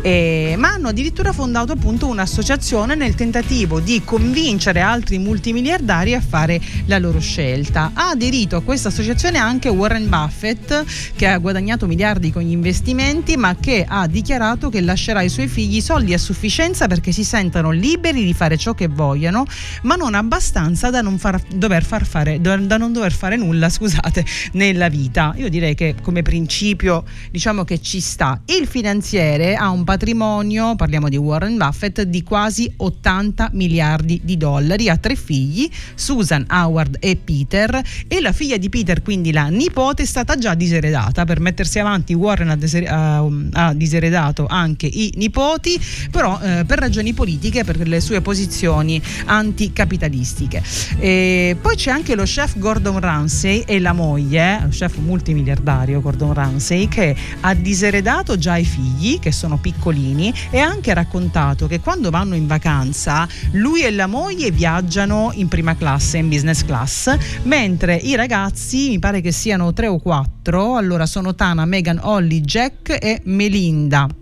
Eh, 0.01 0.55
ma 0.57 0.69
hanno 0.73 0.89
addirittura 0.89 1.31
fondato 1.31 1.71
appunto 1.71 2.07
un'associazione 2.07 2.95
nel 2.95 3.15
tentativo 3.15 3.79
di 3.79 4.01
convincere 4.03 4.79
altri 4.81 5.17
multimiliardari 5.17 6.13
a 6.13 6.21
fare 6.21 6.59
la 6.85 6.97
loro 6.97 7.19
scelta. 7.19 7.91
Ha 7.93 8.09
aderito 8.09 8.55
a 8.55 8.61
questa 8.61 8.89
associazione 8.89 9.37
anche 9.37 9.69
Warren 9.69 10.09
Buffett, 10.09 10.83
che 11.15 11.27
ha 11.27 11.37
guadagnato 11.37 11.87
miliardi 11.87 12.31
con 12.31 12.41
gli 12.41 12.51
investimenti, 12.51 13.37
ma 13.37 13.55
che 13.55 13.85
ha 13.87 14.07
dichiarato 14.07 14.69
che 14.69 14.81
lascerà 14.81 15.19
ai 15.19 15.29
suoi 15.29 15.47
figli 15.47 15.81
soldi 15.81 16.13
a 16.13 16.17
sufficienza 16.17 16.87
perché 16.87 17.11
si 17.11 17.23
sentano 17.23 17.71
liberi 17.71 18.23
di 18.23 18.33
fare 18.33 18.57
ciò 18.57 18.73
che 18.73 18.87
vogliono, 18.87 19.45
ma 19.83 19.95
non 19.95 20.15
abbastanza 20.15 20.89
da 20.89 21.01
non, 21.01 21.17
far, 21.17 21.41
dover 21.55 21.83
far 21.83 22.05
fare, 22.05 22.39
da 22.41 22.77
non 22.77 22.93
dover 22.93 23.11
fare 23.11 23.35
nulla, 23.35 23.69
scusate, 23.69 24.25
nella 24.53 24.89
vita. 24.89 25.33
Io 25.37 25.49
direi 25.49 25.75
che 25.75 25.95
come 26.01 26.21
principio 26.21 27.03
diciamo 27.29 27.63
che 27.63 27.81
ci 27.81 27.99
sta. 27.99 28.41
Il 28.45 28.67
finanziere 28.67 29.55
ha 29.61 29.69
un 29.69 29.83
patrimonio, 29.83 30.75
parliamo 30.75 31.07
di 31.07 31.17
Warren 31.17 31.55
Buffett, 31.55 32.01
di 32.01 32.23
quasi 32.23 32.71
80 32.77 33.51
miliardi 33.53 34.19
di 34.23 34.35
dollari, 34.35 34.89
ha 34.89 34.97
tre 34.97 35.15
figli, 35.15 35.69
Susan, 35.93 36.47
Howard 36.49 36.97
e 36.99 37.15
Peter 37.15 37.79
e 38.07 38.21
la 38.21 38.31
figlia 38.31 38.57
di 38.57 38.69
Peter, 38.69 39.03
quindi 39.03 39.31
la 39.31 39.49
nipote, 39.49 40.01
è 40.01 40.05
stata 40.07 40.35
già 40.35 40.55
diseredata. 40.55 41.25
Per 41.25 41.39
mettersi 41.39 41.77
avanti 41.77 42.15
Warren 42.15 42.49
ha, 42.49 42.55
desere- 42.55 42.87
ha- 42.87 43.23
ha 43.51 43.73
diseredato 43.75 44.47
anche 44.49 44.87
i 44.87 45.13
nipoti, 45.17 45.79
però 46.09 46.39
eh, 46.41 46.63
per 46.65 46.79
ragioni 46.79 47.13
politiche, 47.13 47.63
per 47.63 47.87
le 47.87 48.01
sue 48.01 48.19
posizioni 48.21 48.99
anticapitalistiche. 49.25 50.63
E 50.97 51.55
poi 51.61 51.75
c'è 51.75 51.91
anche 51.91 52.15
lo 52.15 52.23
chef 52.23 52.57
Gordon 52.57 52.99
Ramsay 52.99 53.59
e 53.67 53.79
la 53.79 53.93
moglie, 53.93 54.59
lo 54.63 54.69
chef 54.69 54.97
multimiliardario 54.97 56.01
Gordon 56.01 56.33
Ramsay, 56.33 56.87
che 56.87 57.15
ha 57.41 57.53
diseredato 57.53 58.39
già 58.39 58.57
i 58.57 58.65
figli, 58.65 59.19
che 59.19 59.31
sono 59.31 59.49
piccolini, 59.57 60.33
e 60.49 60.59
ha 60.59 60.67
anche 60.67 60.93
raccontato 60.93 61.67
che 61.67 61.79
quando 61.79 62.09
vanno 62.09 62.35
in 62.35 62.47
vacanza 62.47 63.27
lui 63.51 63.83
e 63.83 63.91
la 63.91 64.07
moglie 64.07 64.51
viaggiano 64.51 65.31
in 65.33 65.47
prima 65.47 65.75
classe, 65.75 66.17
in 66.17 66.29
business 66.29 66.63
class, 66.63 67.15
mentre 67.43 67.95
i 67.95 68.15
ragazzi, 68.15 68.89
mi 68.89 68.99
pare 68.99 69.21
che 69.21 69.31
siano 69.31 69.73
tre 69.73 69.87
o 69.87 69.99
quattro, 69.99 70.77
allora 70.77 71.05
sono 71.05 71.35
Tana, 71.35 71.65
Megan, 71.65 71.99
Holly, 72.01 72.41
Jack 72.41 72.97
e 72.99 73.21
Melinda. 73.25 74.20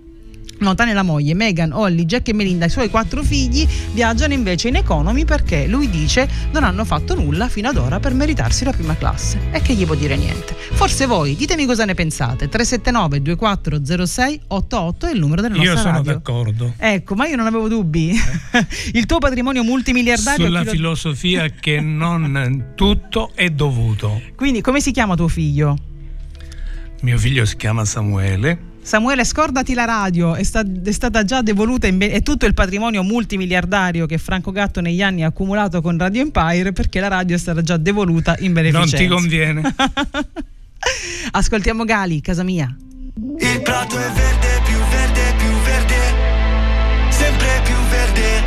Notane 0.59 0.93
la 0.93 1.03
moglie, 1.03 1.33
Megan, 1.33 1.71
Holly, 1.71 2.05
Jack 2.05 2.29
e 2.29 2.33
Melinda, 2.33 2.65
i 2.65 2.69
suoi 2.69 2.89
quattro 2.89 3.23
figli 3.23 3.67
viaggiano 3.93 4.33
invece 4.33 4.67
in 4.67 4.75
economy 4.75 5.25
perché 5.25 5.67
lui 5.67 5.89
dice 5.89 6.27
non 6.51 6.63
hanno 6.63 6.85
fatto 6.85 7.15
nulla 7.15 7.47
fino 7.47 7.69
ad 7.69 7.77
ora 7.77 7.99
per 7.99 8.13
meritarsi 8.13 8.63
la 8.63 8.71
prima 8.71 8.95
classe. 8.95 9.39
E 9.51 9.61
che 9.61 9.73
gli 9.73 9.85
può 9.85 9.95
dire 9.95 10.15
niente. 10.15 10.55
Forse 10.55 11.05
voi, 11.05 11.35
ditemi 11.35 11.65
cosa 11.65 11.85
ne 11.85 11.93
pensate. 11.93 12.49
379 12.49 13.21
2406 13.21 14.41
88 14.47 15.07
è 15.07 15.11
il 15.11 15.19
numero 15.19 15.41
della 15.41 15.55
nostra 15.55 15.73
Io 15.73 15.79
sono 15.79 15.91
radio. 15.93 16.11
d'accordo. 16.13 16.73
Ecco, 16.77 17.15
ma 17.15 17.27
io 17.27 17.35
non 17.35 17.47
avevo 17.47 17.67
dubbi. 17.67 18.11
Eh. 18.11 18.67
Il 18.93 19.05
tuo 19.05 19.19
patrimonio 19.19 19.63
multimiliardario 19.63 20.45
sulla 20.45 20.63
lo... 20.63 20.71
filosofia 20.71 21.47
che 21.49 21.79
non 21.79 22.71
tutto 22.75 23.31
è 23.35 23.49
dovuto. 23.49 24.21
Quindi 24.35 24.61
come 24.61 24.81
si 24.81 24.91
chiama 24.91 25.15
tuo 25.15 25.27
figlio? 25.27 25.77
Mio 27.01 27.17
figlio 27.17 27.45
si 27.45 27.55
chiama 27.55 27.85
Samuele 27.85 28.68
Samuele, 28.89 29.23
scordati 29.23 29.75
la 29.75 29.85
radio, 29.85 30.33
è, 30.33 30.41
sta, 30.41 30.63
è 30.63 30.91
stata 30.91 31.23
già 31.23 31.43
devoluta 31.43 31.85
in 31.85 31.99
è 31.99 32.23
tutto 32.23 32.47
il 32.47 32.55
patrimonio 32.55 33.03
multimiliardario 33.03 34.07
che 34.07 34.17
Franco 34.17 34.51
Gatto 34.51 34.81
negli 34.81 35.03
anni 35.03 35.21
ha 35.21 35.27
accumulato 35.27 35.79
con 35.79 35.95
Radio 35.95 36.23
Empire 36.23 36.71
perché 36.71 36.99
la 36.99 37.07
radio 37.07 37.35
è 37.35 37.37
stata 37.37 37.61
già 37.61 37.77
devoluta 37.77 38.35
in 38.39 38.51
beneficenza. 38.51 38.97
Non 38.97 39.05
ti 39.05 39.13
conviene. 39.13 39.61
Ascoltiamo 41.29 41.83
Gali, 41.83 42.19
casa 42.19 42.41
mia. 42.41 42.75
Il 43.37 43.61
prato 43.61 43.95
è 43.95 44.09
verde, 44.09 44.59
più 44.65 44.77
verde, 44.89 45.21
più 45.37 45.51
verde, 45.65 45.95
sempre 47.09 47.61
più 47.65 47.75
verde, 47.91 48.43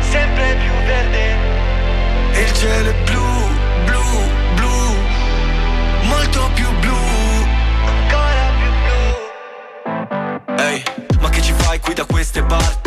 sempre 0.00 0.56
più 0.64 0.72
verde. 0.84 2.42
Il 2.42 2.52
cielo 2.54 2.90
è 2.90 2.94
blu 3.04 3.15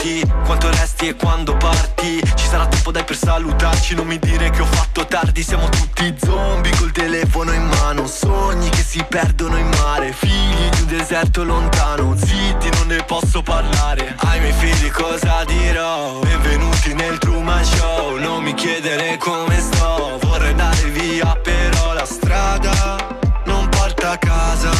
sparti 0.09 0.37
Quanto 0.45 0.69
resti 0.71 1.07
e 1.09 1.15
quando 1.15 1.55
parti. 1.57 2.19
Ci 2.35 2.47
sarà 2.47 2.65
tempo 2.65 2.91
dai 2.91 3.03
per 3.03 3.15
salutarci. 3.15 3.93
Non 3.95 4.07
mi 4.07 4.17
dire 4.17 4.49
che 4.49 4.61
ho 4.61 4.65
fatto 4.65 5.05
tardi 5.05 5.43
Siamo 5.43 5.69
tutti 5.69 6.15
zombie 6.19 6.75
col 6.75 6.91
telefono 6.91 7.51
in 7.51 7.67
mano. 7.67 8.07
Sogni 8.07 8.69
che 8.69 8.81
si 8.81 9.03
perdono 9.07 9.57
in 9.57 9.69
mare 9.81 10.11
Figli 10.11 10.69
di 10.69 10.81
un 10.81 10.87
deserto 10.87 11.43
lontano. 11.43 12.15
Zitti 12.17 12.69
non 12.77 12.87
ne 12.87 13.03
posso 13.03 13.41
parlare. 13.41 14.15
Ai 14.17 14.39
miei 14.39 14.53
figli 14.53 14.89
cosa 14.89 15.43
dirò? 15.45 16.19
Benvenuti 16.19 16.93
nel 16.93 17.17
Truman 17.19 17.63
Show. 17.63 18.17
Non 18.17 18.43
mi 18.43 18.53
chiedere 18.55 19.17
come 19.17 19.59
sto. 19.59 20.17
Vorrei 20.21 20.51
andare 20.51 20.83
via 20.89 21.35
però 21.43 21.93
la 21.93 22.05
strada 22.05 22.97
non 23.45 23.69
porta 23.69 24.11
a 24.11 24.17
casa. 24.17 24.71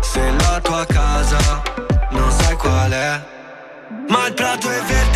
Se 0.00 0.20
la 0.20 0.60
tua 0.60 0.84
casa 0.86 1.62
non 2.10 2.30
sai 2.30 2.54
qual 2.56 2.90
è 2.90 3.35
ma 4.08 4.26
il 4.26 4.34
prato 4.34 4.68
è 4.70 4.82
verde 4.82 5.15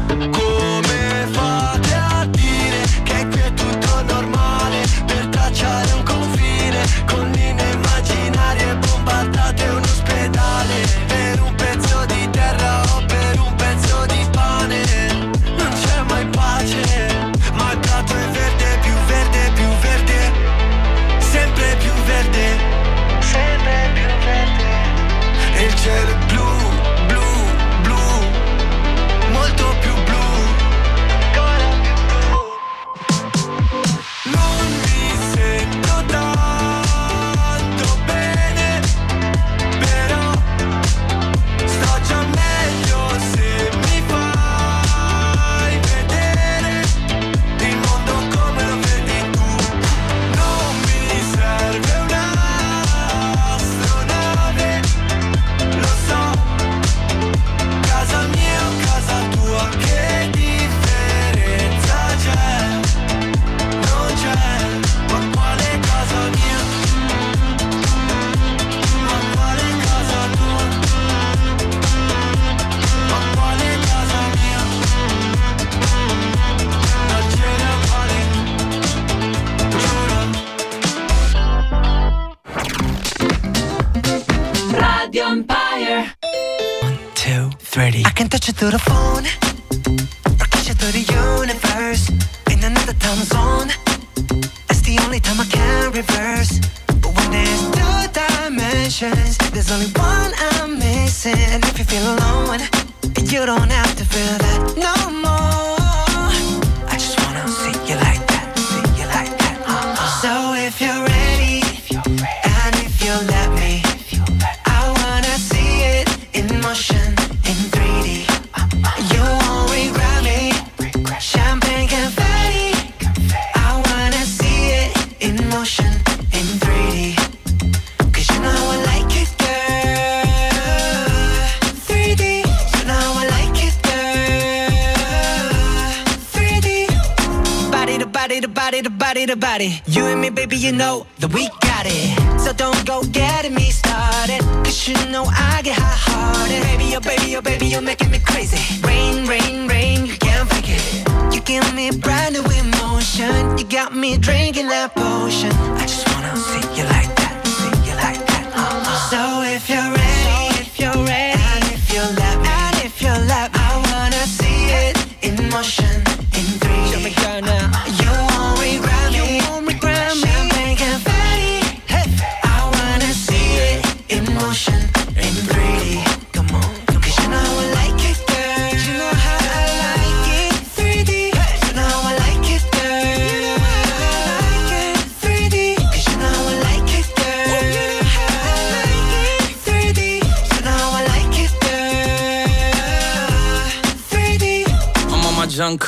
through 88.61 88.69
the 88.69 88.77
phone 88.77 89.00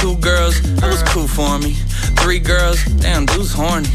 Two 0.00 0.16
girls, 0.16 0.60
that 0.80 0.88
was 0.88 1.02
cool 1.12 1.28
for 1.28 1.58
me. 1.58 1.74
Three 2.22 2.38
girls, 2.38 2.82
damn, 3.04 3.26
dude's 3.26 3.52
horny. 3.52 3.88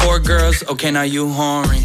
Four 0.00 0.20
girls, 0.20 0.62
okay, 0.68 0.92
now 0.92 1.02
you 1.02 1.28
horny. 1.28 1.82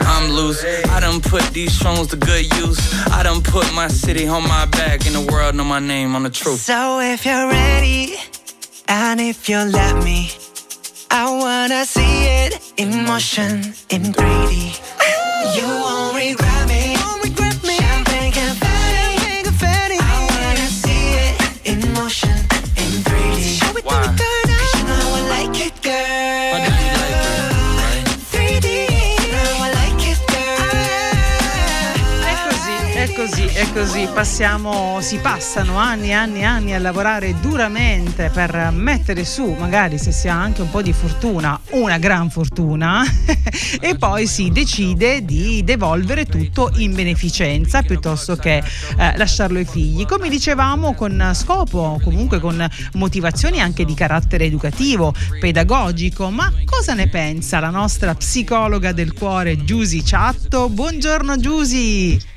I'm 0.00 0.30
loose. 0.32 0.64
I 0.88 1.00
done 1.00 1.20
put 1.20 1.42
these 1.52 1.78
songs 1.78 2.08
to 2.08 2.16
good 2.16 2.46
use. 2.56 2.78
I 3.12 3.22
done 3.22 3.42
put 3.42 3.70
my 3.74 3.88
city 3.88 4.26
on 4.26 4.42
my 4.44 4.64
back, 4.66 5.04
and 5.06 5.14
the 5.14 5.30
world 5.30 5.54
know 5.54 5.64
my 5.64 5.80
name 5.80 6.14
on 6.16 6.22
the 6.22 6.30
truth. 6.30 6.60
So 6.60 7.00
if 7.00 7.26
you're 7.26 7.46
ready, 7.48 8.14
and 8.88 9.20
if 9.20 9.48
you 9.50 9.58
let 9.58 10.02
me, 10.02 10.30
I 11.10 11.24
wanna 11.30 11.84
see 11.84 12.24
it 12.24 12.72
in 12.78 13.04
motion, 13.04 13.74
in 13.90 14.14
3D. 14.14 14.80
You 15.56 15.66
won't 15.66 16.16
regret 16.16 16.55
è 33.56 33.72
così. 33.72 34.06
Passiamo, 34.12 34.98
si 35.00 35.16
passano 35.16 35.78
anni 35.78 36.08
e 36.08 36.12
anni 36.12 36.40
e 36.40 36.44
anni 36.44 36.74
a 36.74 36.78
lavorare 36.78 37.34
duramente 37.40 38.28
per 38.28 38.70
mettere 38.70 39.24
su, 39.24 39.56
magari 39.58 39.96
se 39.96 40.12
si 40.12 40.28
ha 40.28 40.38
anche 40.38 40.60
un 40.60 40.68
po' 40.68 40.82
di 40.82 40.92
fortuna, 40.92 41.58
una 41.70 41.96
gran 41.96 42.28
fortuna, 42.28 43.02
e 43.80 43.96
poi 43.96 44.26
si 44.26 44.50
decide 44.50 45.24
di 45.24 45.64
devolvere 45.64 46.26
tutto 46.26 46.70
in 46.76 46.94
beneficenza 46.94 47.82
piuttosto 47.82 48.36
che 48.36 48.58
eh, 48.58 49.16
lasciarlo 49.16 49.56
ai 49.56 49.64
figli. 49.64 50.04
Come 50.04 50.28
dicevamo, 50.28 50.92
con 50.92 51.30
scopo, 51.32 51.98
comunque 52.04 52.40
con 52.40 52.62
motivazioni 52.92 53.58
anche 53.62 53.86
di 53.86 53.94
carattere 53.94 54.44
educativo, 54.44 55.14
pedagogico. 55.40 56.28
Ma 56.28 56.52
cosa 56.66 56.92
ne 56.92 57.08
pensa 57.08 57.58
la 57.60 57.70
nostra 57.70 58.14
psicologa 58.14 58.92
del 58.92 59.14
cuore, 59.14 59.64
Giusy 59.64 60.04
Ciatto? 60.04 60.68
Buongiorno 60.68 61.38
Giusy! 61.38 62.34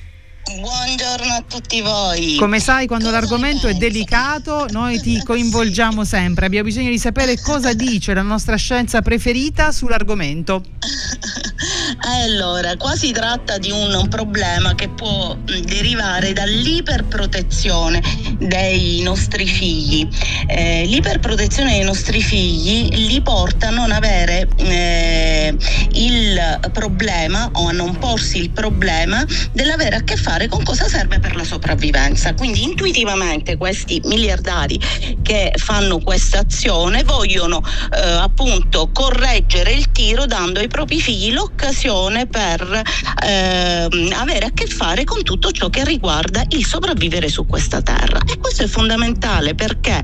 Buongiorno 0.57 1.33
a 1.33 1.43
tutti 1.47 1.79
voi. 1.81 2.35
Come 2.35 2.59
sai, 2.59 2.87
quando 2.87 3.11
Cosa 3.11 3.19
l'argomento 3.19 3.67
è 3.67 3.75
delicato, 3.75 4.65
noi 4.71 4.99
ti 4.99 5.21
coinvolgiamo 5.21 6.03
sempre. 6.03 6.47
Abbiamo 6.47 6.65
bisogno 6.65 6.89
di 6.89 6.97
sapere 6.97 7.39
cosa 7.39 7.73
dice 7.73 8.15
la 8.15 8.23
nostra 8.23 8.55
scienza 8.55 9.03
preferita 9.03 9.71
sull'argomento. 9.71 10.63
Allora, 11.97 12.77
qua 12.77 12.95
si 12.95 13.11
tratta 13.11 13.57
di 13.57 13.71
un 13.71 14.07
problema 14.09 14.75
che 14.75 14.89
può 14.89 15.35
derivare 15.43 16.33
dall'iperprotezione 16.33 18.01
dei 18.37 19.01
nostri 19.01 19.47
figli. 19.47 20.07
Eh, 20.47 20.85
l'iperprotezione 20.85 21.71
dei 21.71 21.83
nostri 21.83 22.21
figli 22.21 23.07
li 23.07 23.21
porta 23.21 23.67
a 23.67 23.71
non 23.71 23.91
avere 23.91 24.47
eh, 24.57 25.55
il 25.93 26.59
problema 26.71 27.49
o 27.53 27.67
a 27.69 27.71
non 27.71 27.97
porsi 27.97 28.37
il 28.37 28.51
problema 28.51 29.25
dell'avere 29.51 29.95
a 29.95 30.03
che 30.03 30.15
fare 30.15 30.47
con 30.47 30.63
cosa 30.63 30.87
serve 30.87 31.19
per 31.19 31.35
la 31.35 31.43
sopravvivenza. 31.43 32.35
Quindi 32.35 32.63
intuitivamente 32.63 33.57
questi 33.57 33.99
miliardari 34.05 34.79
che 35.23 35.53
fanno 35.55 35.99
questa 35.99 36.39
azione 36.39 37.03
vogliono 37.03 37.63
eh, 37.95 37.99
appunto 37.99 38.89
correggere 38.93 39.71
il 39.71 39.91
tiro 39.91 40.25
dando 40.27 40.59
ai 40.59 40.67
propri 40.67 40.99
figli 41.01 41.31
l'occasione 41.31 41.77
per 42.29 42.81
ehm, 43.23 44.11
avere 44.13 44.47
a 44.47 44.51
che 44.53 44.67
fare 44.67 45.05
con 45.05 45.23
tutto 45.23 45.49
ciò 45.51 45.69
che 45.69 45.85
riguarda 45.85 46.43
il 46.49 46.65
sopravvivere 46.65 47.29
su 47.29 47.45
questa 47.45 47.81
terra. 47.81 48.19
E 48.27 48.37
questo 48.37 48.63
è 48.63 48.67
fondamentale 48.67 49.55
perché 49.55 50.03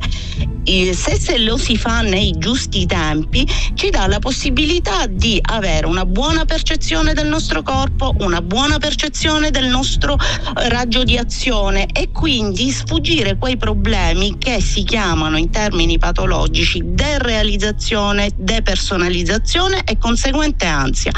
eh, 0.63 0.93
se, 0.93 1.19
se 1.19 1.37
lo 1.37 1.57
si 1.57 1.77
fa 1.77 2.01
nei 2.01 2.33
giusti 2.37 2.85
tempi 2.85 3.45
ci 3.73 3.89
dà 3.89 4.07
la 4.07 4.19
possibilità 4.19 5.05
di 5.05 5.39
avere 5.41 5.85
una 5.85 6.05
buona 6.05 6.45
percezione 6.45 7.13
del 7.13 7.27
nostro 7.27 7.61
corpo, 7.61 8.15
una 8.19 8.41
buona 8.41 8.77
percezione 8.77 9.51
del 9.51 9.67
nostro 9.67 10.15
eh, 10.15 10.69
raggio 10.69 11.03
di 11.03 11.17
azione 11.17 11.87
e 11.87 12.09
quindi 12.11 12.71
sfuggire 12.71 13.37
quei 13.37 13.57
problemi 13.57 14.37
che 14.37 14.61
si 14.61 14.83
chiamano 14.83 15.37
in 15.37 15.49
termini 15.49 15.97
patologici 15.97 16.81
derealizzazione, 16.83 18.31
depersonalizzazione 18.35 19.83
e 19.83 19.97
conseguente 19.97 20.65
ansia. 20.65 21.11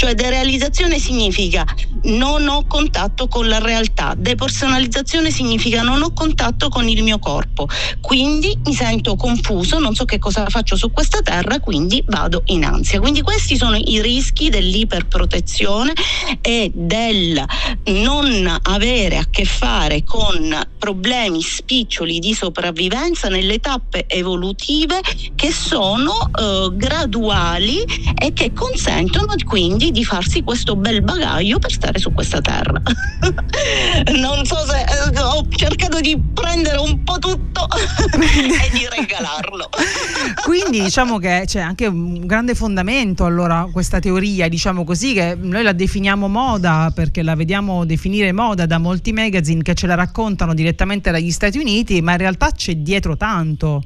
Cioè 0.00 0.14
derealizzazione 0.14 0.98
significa 0.98 1.62
non 2.04 2.48
ho 2.48 2.64
contatto 2.66 3.28
con 3.28 3.46
la 3.48 3.58
realtà, 3.58 4.14
depersonalizzazione 4.16 5.30
significa 5.30 5.82
non 5.82 6.00
ho 6.00 6.14
contatto 6.14 6.70
con 6.70 6.88
il 6.88 7.02
mio 7.02 7.18
corpo, 7.18 7.68
quindi 8.00 8.58
mi 8.64 8.72
sento 8.72 9.14
confuso, 9.16 9.78
non 9.78 9.94
so 9.94 10.06
che 10.06 10.18
cosa 10.18 10.46
faccio 10.48 10.74
su 10.74 10.90
questa 10.90 11.20
terra, 11.20 11.60
quindi 11.60 12.02
vado 12.06 12.44
in 12.46 12.64
ansia. 12.64 12.98
Quindi 12.98 13.20
questi 13.20 13.58
sono 13.58 13.76
i 13.76 14.00
rischi 14.00 14.48
dell'iperprotezione 14.48 15.92
e 16.40 16.70
del 16.74 17.44
non 17.88 18.58
avere 18.62 19.18
a 19.18 19.26
che 19.28 19.44
fare 19.44 20.02
con 20.02 20.66
problemi 20.78 21.42
spiccioli 21.42 22.20
di 22.20 22.32
sopravvivenza 22.32 23.28
nelle 23.28 23.58
tappe 23.58 24.06
evolutive 24.08 25.02
che 25.34 25.52
sono 25.52 26.30
eh, 26.34 26.70
graduali 26.72 27.84
e 28.18 28.32
che 28.32 28.54
consentono 28.54 29.34
quindi 29.44 29.89
di 29.90 30.04
farsi 30.04 30.42
questo 30.42 30.76
bel 30.76 31.02
bagaglio 31.02 31.58
per 31.58 31.72
stare 31.72 31.98
su 31.98 32.12
questa 32.12 32.40
terra. 32.40 32.80
non 34.18 34.44
so 34.44 34.56
se 34.66 34.80
eh, 34.80 35.20
ho 35.20 35.46
cercato 35.48 36.00
di 36.00 36.20
prendere 36.32 36.78
un 36.78 37.02
po' 37.02 37.18
tutto 37.18 37.66
e 38.14 38.70
di 38.72 38.86
regalarlo. 38.90 39.68
Quindi 40.44 40.82
diciamo 40.82 41.18
che 41.18 41.42
c'è 41.46 41.60
anche 41.60 41.86
un 41.86 42.26
grande 42.26 42.54
fondamento 42.54 43.24
allora 43.24 43.68
questa 43.72 43.98
teoria, 43.98 44.48
diciamo 44.48 44.84
così, 44.84 45.12
che 45.12 45.36
noi 45.38 45.62
la 45.62 45.72
definiamo 45.72 46.28
moda 46.28 46.92
perché 46.94 47.22
la 47.22 47.34
vediamo 47.34 47.84
definire 47.84 48.32
moda 48.32 48.66
da 48.66 48.78
molti 48.78 49.12
magazine 49.12 49.62
che 49.62 49.74
ce 49.74 49.86
la 49.86 49.94
raccontano 49.94 50.54
direttamente 50.54 51.10
dagli 51.10 51.30
Stati 51.30 51.58
Uniti, 51.58 52.00
ma 52.02 52.12
in 52.12 52.18
realtà 52.18 52.50
c'è 52.50 52.76
dietro 52.76 53.16
tanto. 53.16 53.82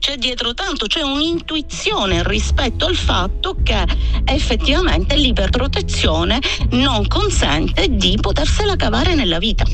C'è 0.00 0.16
dietro 0.16 0.54
tanto, 0.54 0.86
c'è 0.86 1.02
un'intuizione 1.02 2.22
rispetto 2.26 2.86
al 2.86 2.96
fatto 2.96 3.54
che 3.62 3.84
effettivamente 4.24 5.14
l'iperprotezione 5.14 6.38
non 6.70 7.06
consente 7.06 7.86
di 7.90 8.16
potersela 8.18 8.76
cavare 8.76 9.14
nella 9.14 9.38
vita. 9.38 9.64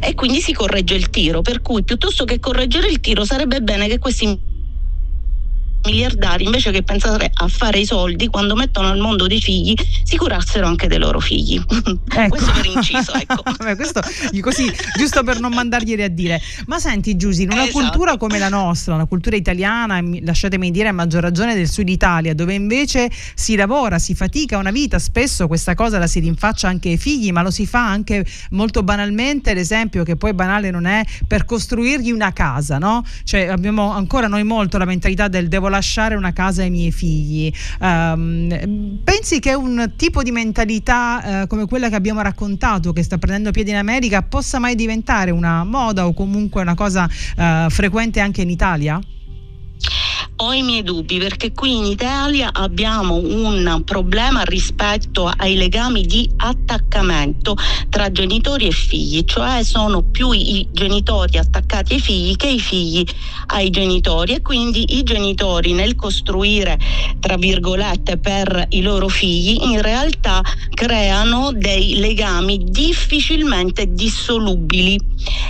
E 0.00 0.14
quindi 0.14 0.40
si 0.40 0.52
corregge 0.52 0.94
il 0.94 1.08
tiro, 1.08 1.40
per 1.40 1.62
cui 1.62 1.82
piuttosto 1.84 2.24
che 2.24 2.38
correggere 2.38 2.88
il 2.88 3.00
tiro 3.00 3.24
sarebbe 3.24 3.62
bene 3.62 3.88
che 3.88 3.98
questi 3.98 4.38
miliardari 5.84 6.44
invece 6.44 6.70
che 6.70 6.82
pensare 6.82 7.30
a 7.32 7.48
fare 7.48 7.78
i 7.80 7.84
soldi 7.84 8.28
quando 8.28 8.54
mettono 8.54 8.88
al 8.88 8.98
mondo 8.98 9.26
dei 9.26 9.40
figli 9.40 9.74
si 10.04 10.16
curassero 10.16 10.66
anche 10.66 10.86
dei 10.86 10.98
loro 10.98 11.20
figli 11.20 11.60
Ecco. 12.14 12.28
questo 12.28 12.52
per 12.52 12.66
inciso 12.66 13.12
ecco 13.14 13.42
questo 13.74 14.00
così, 14.42 14.70
giusto 14.96 15.22
per 15.22 15.40
non 15.40 15.52
mandarglieli 15.52 16.02
a 16.02 16.08
dire. 16.08 16.40
Ma 16.66 16.78
senti, 16.78 17.16
Giusy, 17.16 17.44
in 17.44 17.52
una 17.52 17.62
Esatto. 17.62 17.78
cultura 17.78 18.16
come 18.16 18.38
la 18.38 18.48
nostra, 18.48 18.94
una 18.94 19.06
cultura 19.06 19.36
italiana, 19.36 20.00
mi- 20.00 20.22
lasciatemi 20.22 20.70
dire 20.70 20.88
a 20.88 20.92
maggior 20.92 21.22
ragione 21.22 21.54
del 21.54 21.70
sud 21.70 21.88
Italia, 21.88 22.34
dove 22.34 22.54
invece 22.54 23.10
si 23.34 23.54
lavora, 23.56 23.98
si 23.98 24.14
fatica 24.14 24.58
una 24.58 24.70
vita, 24.70 24.98
spesso 24.98 25.46
questa 25.46 25.74
cosa 25.74 25.98
la 25.98 26.06
si 26.06 26.20
rinfaccia 26.20 26.68
anche 26.68 26.90
ai 26.90 26.98
figli, 26.98 27.30
ma 27.30 27.42
lo 27.42 27.50
si 27.50 27.66
fa 27.66 27.88
anche 27.88 28.26
molto 28.50 28.82
banalmente, 28.82 29.54
l'esempio 29.54 30.02
che 30.02 30.16
poi 30.16 30.34
banale 30.34 30.70
non 30.70 30.86
è, 30.86 31.02
per 31.26 31.44
costruirgli 31.44 32.10
una 32.10 32.32
casa, 32.32 32.78
no? 32.78 33.04
Cioè 33.24 33.46
abbiamo 33.46 33.92
ancora 33.92 34.26
noi 34.26 34.42
molto 34.44 34.76
la 34.78 34.84
mentalità 34.84 35.28
del 35.28 35.48
devo 35.48 35.68
lasciare 35.72 36.14
una 36.14 36.32
casa 36.32 36.62
ai 36.62 36.70
miei 36.70 36.92
figli. 36.92 37.52
Ehm, 37.80 39.00
pensi 39.02 39.40
che 39.40 39.54
un 39.54 39.92
tipo 39.96 40.22
di 40.22 40.30
mentalità 40.30 41.42
eh, 41.42 41.46
come 41.46 41.66
quella 41.66 41.88
che 41.88 41.96
abbiamo 41.96 42.20
raccontato, 42.20 42.92
che 42.92 43.02
sta 43.02 43.18
prendendo 43.18 43.50
piede 43.50 43.70
in 43.70 43.76
America, 43.76 44.22
possa 44.22 44.58
mai 44.58 44.74
diventare 44.74 45.30
una 45.30 45.64
moda 45.64 46.06
o 46.06 46.12
comunque 46.14 46.62
una 46.62 46.74
cosa 46.74 47.08
eh, 47.36 47.66
frequente 47.68 48.20
anche 48.20 48.42
in 48.42 48.50
Italia? 48.50 49.00
Ho 50.44 50.52
i 50.52 50.62
miei 50.62 50.82
dubbi 50.82 51.18
perché 51.18 51.52
qui 51.52 51.76
in 51.76 51.84
Italia 51.84 52.50
abbiamo 52.52 53.14
un 53.14 53.82
problema 53.84 54.42
rispetto 54.42 55.30
ai 55.36 55.54
legami 55.54 56.02
di 56.02 56.28
attaccamento 56.36 57.56
tra 57.88 58.10
genitori 58.10 58.66
e 58.66 58.72
figli, 58.72 59.22
cioè 59.24 59.62
sono 59.62 60.02
più 60.02 60.32
i 60.32 60.66
genitori 60.72 61.38
attaccati 61.38 61.94
ai 61.94 62.00
figli 62.00 62.34
che 62.34 62.48
i 62.48 62.58
figli 62.58 63.04
ai 63.46 63.70
genitori 63.70 64.34
e 64.34 64.42
quindi 64.42 64.98
i 64.98 65.04
genitori 65.04 65.74
nel 65.74 65.94
costruire 65.94 66.76
tra 67.20 67.36
virgolette 67.36 68.18
per 68.18 68.66
i 68.70 68.82
loro 68.82 69.06
figli 69.06 69.62
in 69.62 69.80
realtà 69.80 70.42
creano 70.74 71.52
dei 71.52 71.98
legami 71.98 72.64
difficilmente 72.64 73.92
dissolubili. 73.92 74.98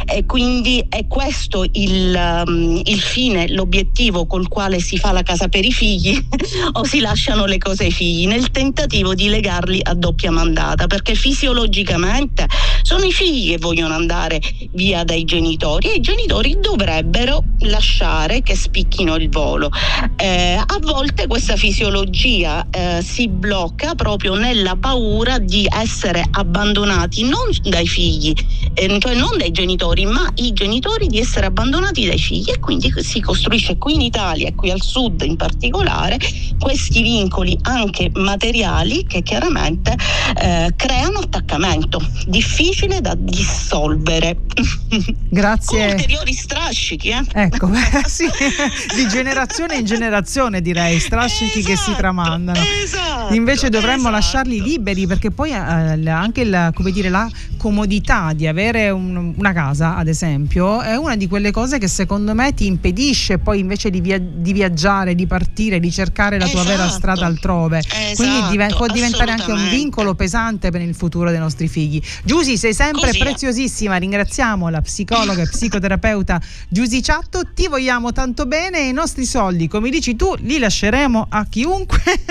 E 0.05 0.27
quindi 0.27 0.85
è 0.89 1.07
questo 1.07 1.65
il, 1.73 2.45
um, 2.47 2.81
il 2.85 3.01
fine, 3.01 3.49
l'obiettivo 3.49 4.27
col 4.27 4.49
quale 4.49 4.81
si 4.83 4.99
fa 4.99 5.13
la 5.13 5.23
casa 5.23 5.49
per 5.49 5.65
i 5.65 5.73
figli 5.73 6.23
o 6.73 6.85
si 6.85 7.01
lasciano 7.01 7.47
le 7.47 7.59
cose 7.59 7.85
ai 7.85 7.93
figli 7.93 8.27
nel 8.27 8.51
tentativo 8.51 9.15
di 9.15 9.29
legarli 9.29 9.81
a 9.83 9.95
doppia 9.95 10.31
mandata 10.31 10.87
perché 10.87 11.15
fisiologicamente 11.15 12.47
sono 12.83 13.05
i 13.05 13.13
figli 13.13 13.51
che 13.51 13.59
vogliono 13.59 13.95
andare 13.95 14.41
via 14.73 15.05
dai 15.05 15.25
genitori 15.25 15.91
e 15.91 15.95
i 15.97 16.01
genitori 16.01 16.59
dovrebbero 16.61 17.43
lasciare 17.61 18.43
che 18.43 18.57
spicchino 18.57 19.15
il 19.17 19.29
volo. 19.29 19.71
Eh, 20.17 20.61
a 20.65 20.79
volte 20.81 21.27
questa 21.27 21.57
fisiologia 21.57 22.67
eh, 22.71 23.03
si 23.03 23.29
blocca 23.29 23.95
proprio 23.95 24.35
nella 24.35 24.77
paura 24.77 25.39
di 25.39 25.67
essere 25.71 26.25
abbandonati 26.31 27.23
non 27.25 27.51
dai 27.63 27.87
figli, 27.87 28.33
eh, 28.75 28.99
cioè 28.99 29.15
non 29.15 29.37
dai 29.39 29.53
genitori, 29.53 30.05
ma 30.05 30.29
i 30.37 30.53
genitori 30.53 31.07
di 31.07 31.19
essere 31.19 31.47
abbandonati 31.47 32.07
dai 32.07 32.19
figli 32.19 32.51
e 32.51 32.59
quindi 32.59 32.93
si 32.99 33.21
costruisce 33.21 33.79
qui 33.79 33.95
in 33.95 34.01
Italia 34.01 34.49
e 34.49 34.55
qui 34.55 34.71
al 34.71 34.83
sud 34.83 35.23
in 35.23 35.37
particolare 35.37 36.19
questi 36.59 37.03
vincoli 37.03 37.57
anche 37.63 38.11
materiali 38.15 39.05
che 39.07 39.23
chiaramente 39.23 39.97
eh, 40.41 40.73
creano 40.77 41.21
attaccamento 41.21 42.01
difficile 42.27 42.72
da 43.01 43.15
dissolvere. 43.17 44.37
Grazie. 45.29 45.79
Con 45.79 45.91
ulteriori 45.95 46.33
strascichi, 46.33 47.09
eh? 47.09 47.23
Ecco, 47.33 47.71
sì, 48.07 48.27
di 48.95 49.09
generazione 49.09 49.77
in 49.77 49.85
generazione 49.85 50.61
direi, 50.61 50.99
strascichi 50.99 51.61
esatto, 51.61 51.75
che 51.75 51.77
si 51.77 51.95
tramandano. 51.97 52.59
Esatto, 52.83 53.35
Invece 53.35 53.69
dovremmo 53.69 54.09
esatto. 54.09 54.15
lasciarli 54.15 54.63
liberi 54.63 55.07
perché 55.07 55.31
poi 55.31 55.51
eh, 55.51 55.55
anche 55.55 56.45
la, 56.45 56.73
come 56.75 56.91
dire, 56.91 57.09
la 57.09 57.29
comodità 57.57 58.33
di 58.35 58.47
avere 58.47 58.91
un, 58.91 59.35
una 59.37 59.53
casa, 59.53 59.97
ad 59.97 60.09
esempio, 60.09 60.81
è 60.81 60.97
una 60.97 61.17
di 61.17 61.29
quelle 61.29 61.51
cose 61.51 61.79
che 61.79 61.89
secondo 61.89 62.35
me 62.35 62.55
ti 62.55 62.67
impedisce 62.67 63.39
poi 63.39 63.61
invece 63.61 63.91
di, 63.91 64.01
via, 64.01 64.19
di 64.19 64.53
viaggiare, 64.53 65.15
di 65.15 65.27
partire, 65.27 65.79
di 65.79 65.91
cercare 65.91 66.39
la 66.39 66.47
tua 66.49 66.61
esatto. 66.61 66.77
vera 66.77 66.89
strada 66.89 67.27
altrove. 67.27 67.83
Quindi 68.15 68.37
Esatto, 68.37 68.51
div- 68.51 68.77
può 68.77 68.87
diventare 68.87 69.31
anche 69.31 69.53
un 69.53 69.69
vincolo 69.69 70.15
pesante 70.15 70.71
per 70.71 70.81
il 70.81 70.95
futuro 70.95 71.31
dei 71.31 71.39
nostri 71.39 71.69
figli. 71.69 72.01
Giusy, 72.25 72.57
sei 72.63 72.75
sempre 72.75 73.07
Così 73.09 73.19
preziosissima, 73.19 73.97
ringraziamo 73.97 74.69
la 74.69 74.81
psicologa 74.81 75.43
e 75.43 75.49
psicoterapeuta 75.49 76.41
Giusy 76.69 77.03
Ciatto, 77.03 77.43
ti 77.53 77.67
vogliamo 77.67 78.13
tanto 78.13 78.47
bene 78.47 78.79
e 78.79 78.87
i 78.87 78.93
nostri 78.93 79.25
soldi, 79.25 79.67
come 79.67 79.91
dici 79.91 80.15
tu, 80.15 80.33
li 80.39 80.61
lasceremo 80.61 81.27
a 81.29 81.45
chiunque. 81.49 82.01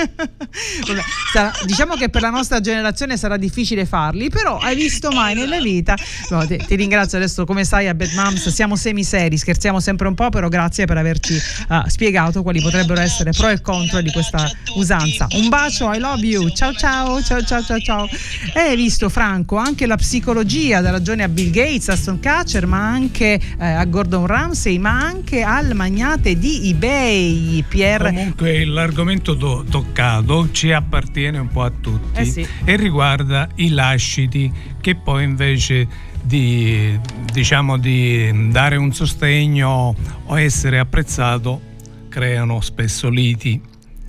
Sarà- 1.33 1.51
diciamo 1.65 1.95
che 1.95 2.07
per 2.07 2.21
la 2.21 2.29
nostra 2.29 2.61
generazione 2.61 3.17
sarà 3.17 3.35
difficile 3.35 3.85
farli, 3.85 4.29
però 4.29 4.57
hai 4.57 4.73
visto 4.77 5.11
mai 5.11 5.35
nella 5.35 5.59
vita. 5.59 5.97
No, 6.29 6.47
ti, 6.47 6.55
ti 6.55 6.75
ringrazio 6.75 7.17
adesso, 7.17 7.43
come 7.43 7.65
sai 7.65 7.89
a 7.89 7.93
Bad 7.93 8.13
Moms 8.13 8.47
siamo 8.47 8.77
semiseri, 8.77 9.37
scherziamo 9.37 9.81
sempre 9.81 10.07
un 10.07 10.15
po', 10.15 10.29
però 10.29 10.47
grazie 10.47 10.85
per 10.85 10.95
averci 10.95 11.37
ah, 11.67 11.89
spiegato 11.89 12.41
quali 12.41 12.61
potrebbero 12.61 13.01
essere 13.01 13.31
pro 13.31 13.49
e 13.49 13.59
contro 13.59 13.99
di 13.99 14.11
questa 14.11 14.49
usanza. 14.75 15.27
Un 15.31 15.49
bacio, 15.49 15.91
I 15.91 15.99
love 15.99 16.25
you. 16.25 16.49
Ciao 16.51 16.73
ciao, 16.73 17.21
ciao 17.21 17.43
ciao 17.43 17.61
ciao 17.61 17.79
ciao. 17.79 18.09
E 18.53 18.59
hai 18.59 18.75
visto 18.77 19.09
Franco, 19.09 19.57
anche 19.57 19.85
la 19.85 19.97
psicologia 20.21 20.81
dà 20.81 20.91
ragione 20.91 21.23
a 21.23 21.27
Bill 21.27 21.49
Gates, 21.49 21.89
a 21.89 21.95
Stone 21.95 22.19
Catcher, 22.19 22.67
ma 22.67 22.77
anche 22.87 23.39
eh, 23.59 23.65
a 23.65 23.83
Gordon 23.85 24.27
Ramsay, 24.27 24.77
ma 24.77 24.91
anche 24.91 25.41
al 25.41 25.73
magnate 25.73 26.37
di 26.37 26.69
eBay, 26.69 27.65
Pier 27.67 28.03
Comunque 28.03 28.63
l'argomento 28.65 29.35
to- 29.35 29.65
toccato 29.67 30.51
ci 30.51 30.71
appartiene 30.71 31.39
un 31.39 31.47
po' 31.47 31.63
a 31.63 31.71
tutti 31.71 32.19
Eh 32.19 32.25
sì. 32.25 32.47
e 32.63 32.75
riguarda 32.75 33.49
i 33.55 33.69
lasciti 33.69 34.51
che 34.79 34.93
poi 34.95 35.23
invece 35.23 35.87
di, 36.21 36.99
diciamo, 37.33 37.79
di 37.79 38.49
dare 38.51 38.75
un 38.75 38.93
sostegno 38.93 39.95
o 40.25 40.39
essere 40.39 40.77
apprezzato 40.77 41.69
creano 42.09 42.61
spesso 42.61 43.09
liti, 43.09 43.59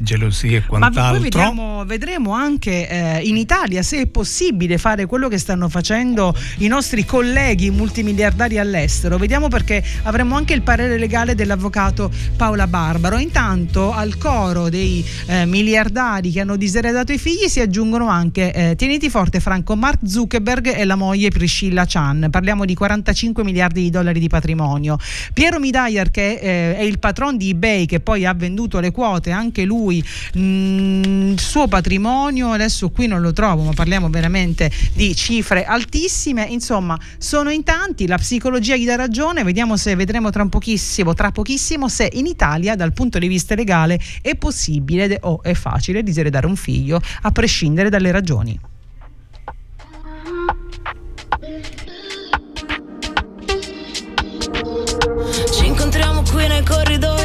gelosie 0.02 0.58
e 0.58 0.60
Ma 0.60 0.66
quant'altro. 0.66 1.10
poi 1.12 1.20
vediamo, 1.20 1.84
vedremo 1.84 2.32
anche 2.32 2.88
eh, 2.88 3.20
in 3.22 3.36
Italia 3.36 3.82
se 3.82 4.00
è 4.00 4.06
possibile 4.06 4.78
fare 4.78 5.06
quello 5.06 5.28
che 5.28 5.38
stanno 5.38 5.68
facendo 5.68 6.34
i 6.58 6.66
nostri 6.66 7.04
colleghi 7.04 7.70
multimiliardari 7.70 8.58
all'estero. 8.58 9.16
Vediamo 9.16 9.48
perché 9.48 9.82
avremo 10.02 10.36
anche 10.36 10.54
il 10.54 10.62
parere 10.62 10.98
legale 10.98 11.34
dell'avvocato 11.34 12.10
Paola 12.36 12.66
Barbaro. 12.66 13.18
Intanto 13.18 13.92
al 13.92 14.18
coro 14.18 14.68
dei 14.68 15.04
eh, 15.26 15.46
miliardari 15.46 16.30
che 16.30 16.40
hanno 16.40 16.56
diseredato 16.56 17.12
i 17.12 17.18
figli 17.18 17.48
si 17.48 17.60
aggiungono 17.60 18.08
anche, 18.08 18.52
eh, 18.52 18.76
tieniti 18.76 19.10
forte 19.10 19.40
Franco, 19.40 19.76
Mark 19.76 20.00
Zuckerberg 20.04 20.74
e 20.76 20.84
la 20.84 20.96
moglie 20.96 21.30
Priscilla 21.30 21.84
Chan. 21.86 22.28
Parliamo 22.30 22.64
di 22.64 22.74
45 22.74 23.44
miliardi 23.44 23.82
di 23.82 23.90
dollari 23.90 24.20
di 24.20 24.28
patrimonio. 24.28 24.98
Piero 25.32 25.58
Midayer 25.58 26.10
che 26.10 26.38
eh, 26.40 26.76
è 26.76 26.82
il 26.82 26.98
patron 26.98 27.36
di 27.36 27.50
eBay 27.50 27.86
che 27.86 28.00
poi 28.00 28.24
ha 28.24 28.34
venduto 28.34 28.80
le 28.80 28.90
quote, 28.90 29.30
anche 29.30 29.64
lui 29.64 29.91
mh, 30.00 31.32
il 31.32 31.40
suo 31.40 31.66
patrimonio, 31.68 32.52
adesso 32.52 32.90
qui 32.90 33.06
non 33.06 33.20
lo 33.20 33.32
trovo, 33.32 33.62
ma 33.64 33.72
parliamo 33.72 34.08
veramente 34.08 34.70
di 34.94 35.14
cifre 35.14 35.64
altissime, 35.64 36.44
insomma 36.44 36.98
sono 37.18 37.50
in 37.50 37.64
tanti, 37.64 38.06
la 38.06 38.18
psicologia 38.18 38.76
gli 38.76 38.84
dà 38.84 38.96
ragione, 38.96 39.42
vediamo 39.42 39.76
se 39.76 39.94
vedremo 39.94 40.30
tra 40.30 40.46
pochissimo, 40.46 41.14
tra 41.14 41.30
pochissimo 41.30 41.88
se 41.88 42.08
in 42.12 42.26
Italia 42.26 42.76
dal 42.76 42.92
punto 42.92 43.18
di 43.18 43.26
vista 43.26 43.54
legale 43.54 44.00
è 44.20 44.34
possibile 44.36 45.18
o 45.22 45.42
è 45.42 45.54
facile 45.54 46.02
diseredare 46.02 46.46
un 46.46 46.56
figlio 46.56 47.00
a 47.22 47.30
prescindere 47.30 47.88
dalle 47.88 48.10
ragioni. 48.10 48.70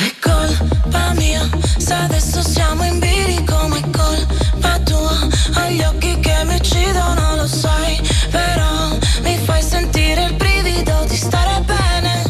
È 0.00 0.14
colpa 0.18 1.12
mia 1.12 1.46
se 1.76 1.92
adesso 1.92 2.40
siamo 2.40 2.84
in 2.84 2.98
bilico 2.98 3.68
ma 3.68 3.76
è 3.76 3.82
colpa 3.90 4.78
tua. 4.82 5.28
Hai 5.56 5.78
occhi 5.82 6.18
che 6.20 6.42
mi 6.46 6.54
uccidono 6.54 7.36
lo 7.36 7.46
sai 7.46 8.00
Però 8.30 8.96
mi 9.20 9.36
fai 9.44 9.62
sentire 9.62 10.24
il 10.24 10.34
brivido 10.36 11.04
di 11.06 11.16
stare 11.16 11.62
bene 11.66 12.24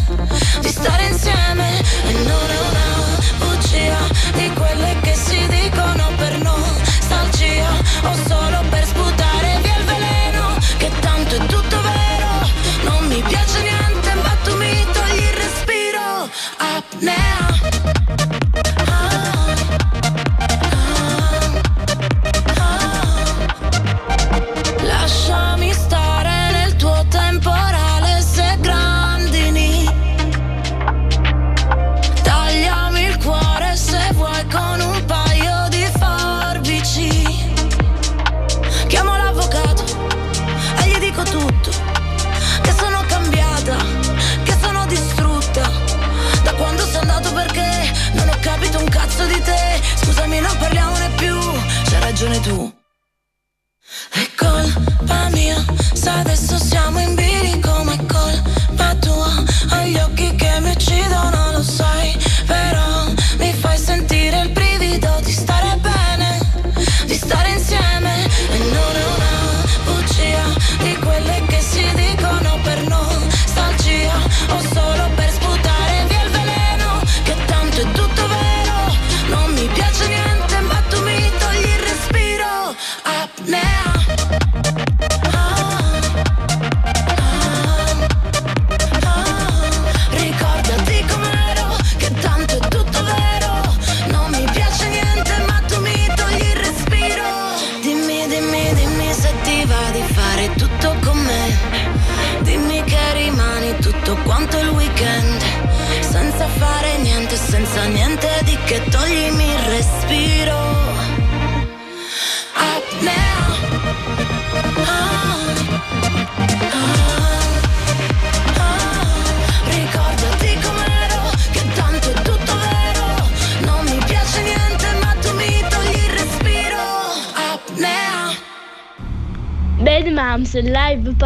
Di 0.60 0.68
stare 0.68 1.06
insieme. 1.06 1.78
E 2.08 2.12
non 2.12 2.50
è 2.50 2.58
una 2.70 2.88
bugia 3.38 3.98
Di 4.34 4.50
quelle 4.52 4.96
che 5.02 5.14
si 5.14 5.46
dicono 5.46 6.10
per 6.16 6.42
nostalgia. 6.42 7.70
O 8.02 8.14
solo 8.26 8.64
per 8.68 8.84
sputare 8.84 9.60
via 9.62 9.70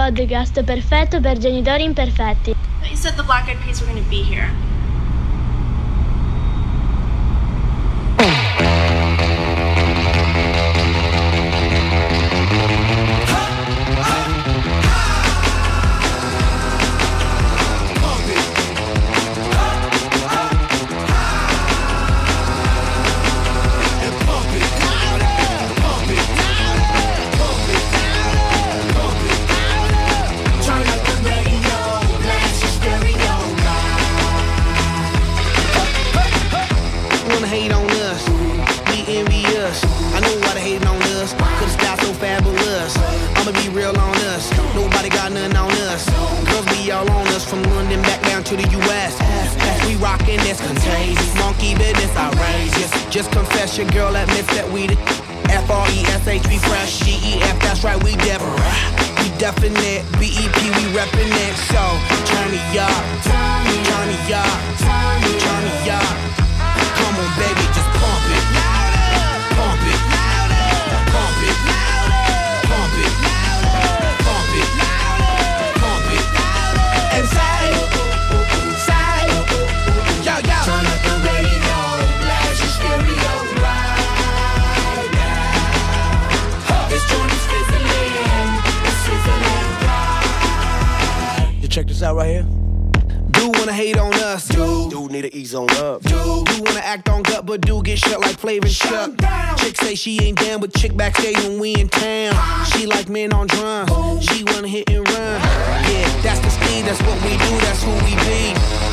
podcast 0.05 0.62
perfetto 0.64 1.18
per 1.18 1.38
genitori 1.38 1.82
imperfetti. 1.82 2.55
He 2.82 2.94
said 2.94 3.14
the 3.16 3.22
black 3.22 3.48
eyed 3.48 3.59
peas 3.64 3.80
were 3.80 3.90
going 3.90 4.02
to 4.02 4.11
be 4.11 4.22
here. 4.22 4.74
down. 102.15 102.65
She 102.71 102.87
like 102.87 103.09
men 103.09 103.33
on 103.33 103.47
drum. 103.47 103.87
She 104.21 104.45
wanna 104.51 104.69
hit 104.69 104.91
and 104.91 105.05
run. 105.12 105.37
Yeah, 105.91 106.07
that's 106.25 106.41
the 106.41 106.51
speed. 106.51 106.83
That's 106.87 107.03
what 107.07 107.19
we 107.27 107.33
do. 107.47 107.53
That's 107.67 107.83
who 107.83 107.93
we 108.07 108.12
be. 108.27 108.43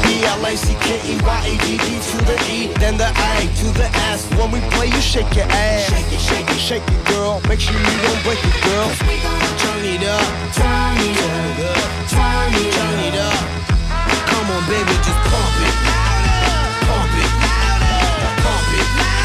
B 0.04 0.08
L 0.26 0.46
A 0.46 0.54
C 0.56 0.74
K 0.86 0.88
E 1.12 1.14
Y 1.22 1.40
A 1.52 1.54
D 1.64 1.68
D 1.86 1.88
to 2.10 2.18
the 2.30 2.38
E, 2.56 2.58
then 2.82 2.98
the 2.98 3.10
A 3.32 3.34
to 3.62 3.68
the 3.82 3.88
S. 4.14 4.22
When 4.38 4.50
we 4.52 4.60
play, 4.74 4.88
you 4.96 5.02
shake 5.14 5.32
your 5.36 5.50
ass. 5.50 5.90
Shake 5.92 6.12
it, 6.16 6.22
shake 6.30 6.50
it, 6.56 6.62
shake 6.70 6.88
it, 6.96 7.02
girl. 7.12 7.42
Make 7.50 7.60
sure 7.60 7.78
you 7.78 7.98
don't 8.06 8.22
break 8.26 8.42
it, 8.50 8.58
girl. 8.66 8.90
Turn 9.64 9.84
it 9.94 10.04
up, 10.18 10.28
turn 10.60 10.98
it 11.10 11.20
up, 11.30 11.48
turn 12.10 12.52
it 12.58 12.70
up. 12.70 12.72
Turn 12.78 13.00
it 13.08 13.18
up. 13.28 13.42
Come 14.30 14.48
on, 14.56 14.64
baby, 14.72 14.96
just 15.06 15.22
pump 15.30 15.56
it, 15.68 15.76
pump 16.88 17.14
it, 17.24 17.32
pump 17.40 17.92
it. 18.02 18.12
Pump 18.44 18.70
it. 18.80 19.21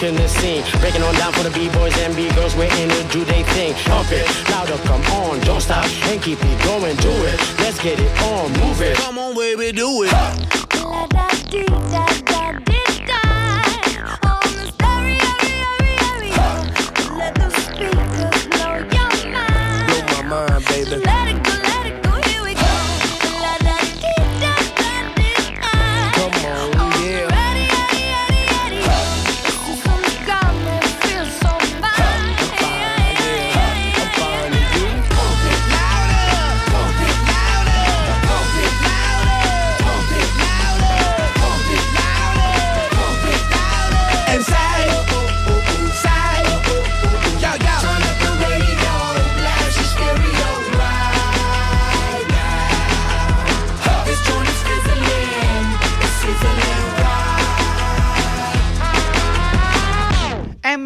rocking 0.00 0.16
the 0.16 0.28
scene. 0.28 0.62
Breaking 0.80 1.02
on 1.02 1.14
down 1.14 1.32
for 1.32 1.42
the 1.42 1.50
B-boys 1.50 1.96
and 1.98 2.14
B-girls, 2.16 2.56
we're 2.56 2.64
in 2.64 2.90
it, 2.90 3.12
do 3.12 3.24
they 3.24 3.42
thing. 3.54 3.74
Pump 3.84 4.10
it, 4.10 4.26
louder, 4.50 4.76
come 4.84 5.02
on, 5.22 5.40
don't 5.40 5.60
stop, 5.60 5.84
and 6.04 6.22
keep 6.22 6.38
it 6.40 6.64
going, 6.64 6.96
do 6.96 7.10
it. 7.10 7.38
Let's 7.58 7.82
get 7.82 7.98
it 7.98 8.22
on, 8.22 8.52
move 8.60 8.80
it. 8.80 8.96
Come 8.96 9.18
on, 9.18 9.34
baby, 9.34 9.72
do 9.72 10.04
it. 10.04 10.50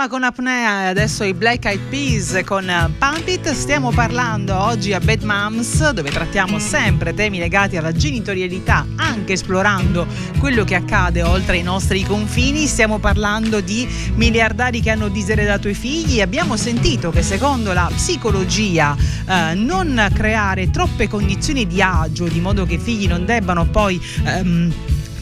Emma 0.05 0.09
con 0.09 0.23
apnea 0.23 0.83
e 0.83 0.87
adesso 0.89 1.25
i 1.25 1.33
Black 1.33 1.65
Eyed 1.65 1.81
Peas 1.89 2.43
con 2.45 2.69
eh, 2.69 2.91
Pump 2.99 3.27
It. 3.27 3.51
Stiamo 3.53 3.91
parlando 3.91 4.55
oggi 4.55 4.93
a 4.93 5.01
Bad 5.01 5.23
Moms 5.23 5.91
dove 5.93 6.11
trattiamo 6.11 6.59
sempre 6.59 7.15
temi 7.15 7.39
legati 7.39 7.79
alla 7.79 7.93
genitorialità, 7.93 8.87
anche 8.97 9.33
esplorando 9.33 10.07
quello 10.39 10.65
che 10.65 10.75
accade 10.75 11.23
oltre 11.23 11.57
i 11.57 11.63
nostri 11.63 12.03
confini. 12.03 12.67
Stiamo 12.67 12.99
parlando 12.99 13.61
di 13.61 13.89
miliardari 14.15 14.81
che 14.81 14.91
hanno 14.91 15.09
diseredato 15.09 15.69
i 15.69 15.75
figli. 15.75 16.21
Abbiamo 16.21 16.57
sentito 16.57 17.11
che 17.11 17.23
secondo 17.23 17.73
la 17.73 17.91
psicologia 17.95 18.95
eh, 19.27 19.55
non 19.55 20.11
creare 20.13 20.71
troppe 20.71 21.09
condizioni 21.09 21.67
di 21.67 21.81
agio 21.81 22.29
di 22.29 22.41
modo 22.41 22.67
che 22.67 22.75
i 22.75 22.79
figli 22.79 23.07
non 23.07 23.25
debbano 23.25 23.65
poi... 23.65 24.01
Ehm, 24.25 24.75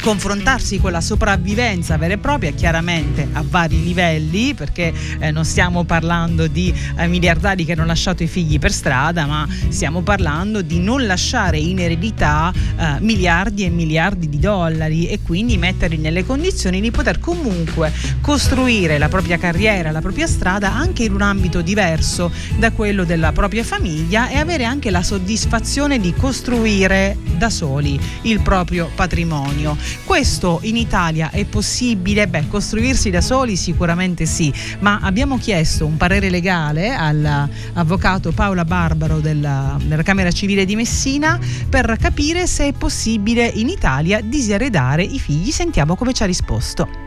confrontarsi 0.03 0.81
con 0.81 0.91
la 0.91 1.01
sopravvivenza 1.01 1.97
vera 1.97 2.15
e 2.15 2.19
propria, 2.19 2.51
chiaramente 2.51 3.29
a 3.33 3.45
vari 3.49 3.85
livelli, 3.85 4.53
perché 4.53 4.93
eh, 5.21 5.31
non 5.31 5.45
stiamo 5.45 5.85
parlando 5.85 6.49
di 6.49 6.75
eh, 6.97 7.07
miliardari 7.07 7.65
che 7.65 7.73
hanno 7.73 7.87
lasciato 7.87 8.25
i 8.25 8.27
figli 8.27 8.59
per 8.59 8.73
strada, 8.73 9.27
ma 9.27 9.47
stiamo 9.69 10.03
parlando 10.03 10.61
di 10.61 10.81
non 10.81 11.07
lasciare 11.07 11.59
in 11.59 11.79
eredità 11.79 12.53
eh, 12.53 12.97
miliardi 12.99 13.65
e 13.65 13.71
miliardi 13.71 14.29
di 14.29 14.41
dollari 14.41 15.07
e 15.07 15.21
quindi 15.23 15.57
metterli 15.57 15.99
nelle 15.99 16.27
condizioni 16.27 16.81
di 16.81 16.91
poter 16.91 17.21
comunque 17.21 17.93
costruire 18.21 18.99
la 18.99 19.09
propria 19.09 19.39
carriera, 19.39 19.93
la 19.93 20.01
propria 20.01 20.27
strada 20.27 20.73
anche 20.73 21.05
in 21.05 21.15
un 21.15 21.23
ambito 21.23 21.61
diverso 21.61 22.33
da 22.59 22.73
quello 22.73 23.05
della 23.05 23.31
propria 23.31 23.63
famiglia 23.63 24.29
e 24.29 24.37
avere 24.37 24.65
anche 24.65 24.91
la 24.91 25.03
soddisfazione 25.03 26.01
di 26.01 26.13
costruire 26.13 27.17
da 27.37 27.51
soli 27.51 27.99
il 28.23 28.41
proprio 28.41 28.91
patrimonio. 28.95 29.77
Questo 30.05 30.61
in 30.63 30.77
Italia 30.77 31.31
è 31.31 31.45
possibile? 31.45 32.29
Beh, 32.29 32.49
costruirsi 32.49 33.11
da 33.11 33.21
soli 33.21 33.57
sicuramente 33.57 34.27
sì, 34.27 34.53
ma 34.81 35.01
abbiamo 35.03 35.39
chiesto 35.39 35.87
un 35.87 35.97
parere 35.97 36.31
legale 36.31 36.91
all'avvocato 36.91 38.33
Paola 38.33 38.65
Barbaro 38.65 39.21
della, 39.21 39.79
della 39.83 40.03
Camera 40.03 40.31
Civile 40.31 40.65
di 40.65 40.77
Messina 40.77 41.39
per 41.69 41.97
capire 41.99 42.47
se 42.47 42.69
è 42.69 42.73
possibile 42.73 43.47
in 43.47 43.69
Italia 43.69 44.21
diseredare 44.21 45.03
i 45.03 45.19
figli. 45.19 45.51
Sentiamo 45.51 45.97
come 45.97 46.13
ci 46.13 46.23
ha 46.23 46.27
risposto. 46.27 47.02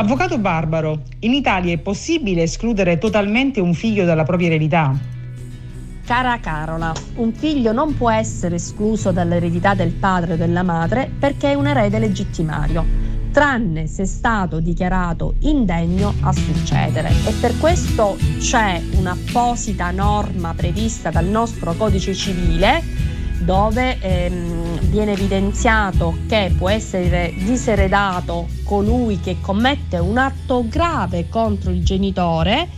Avvocato 0.00 0.38
Barbaro, 0.38 1.02
in 1.18 1.34
Italia 1.34 1.74
è 1.74 1.78
possibile 1.78 2.44
escludere 2.44 2.96
totalmente 2.96 3.60
un 3.60 3.74
figlio 3.74 4.06
dalla 4.06 4.22
propria 4.22 4.46
eredità? 4.46 4.98
Cara 6.06 6.40
Carola, 6.40 6.90
un 7.16 7.34
figlio 7.34 7.72
non 7.72 7.94
può 7.94 8.10
essere 8.10 8.54
escluso 8.54 9.12
dall'eredità 9.12 9.74
del 9.74 9.92
padre 9.92 10.32
o 10.32 10.36
della 10.36 10.62
madre 10.62 11.10
perché 11.18 11.50
è 11.50 11.54
un 11.54 11.66
erede 11.66 11.98
legittimario, 11.98 12.82
tranne 13.30 13.86
se 13.88 14.04
è 14.04 14.06
stato 14.06 14.58
dichiarato 14.60 15.34
indegno 15.40 16.14
a 16.20 16.32
succedere. 16.32 17.10
E 17.26 17.34
per 17.38 17.58
questo 17.58 18.16
c'è 18.38 18.80
un'apposita 18.96 19.90
norma 19.90 20.54
prevista 20.54 21.10
dal 21.10 21.26
nostro 21.26 21.74
codice 21.74 22.14
civile 22.14 22.82
dove 23.40 23.98
ehm, 24.00 24.69
viene 24.88 25.12
evidenziato 25.12 26.18
che 26.26 26.52
può 26.56 26.68
essere 26.68 27.32
diseredato 27.36 28.48
colui 28.64 29.20
che 29.20 29.36
commette 29.40 29.98
un 29.98 30.18
atto 30.18 30.64
grave 30.68 31.28
contro 31.28 31.70
il 31.70 31.84
genitore, 31.84 32.68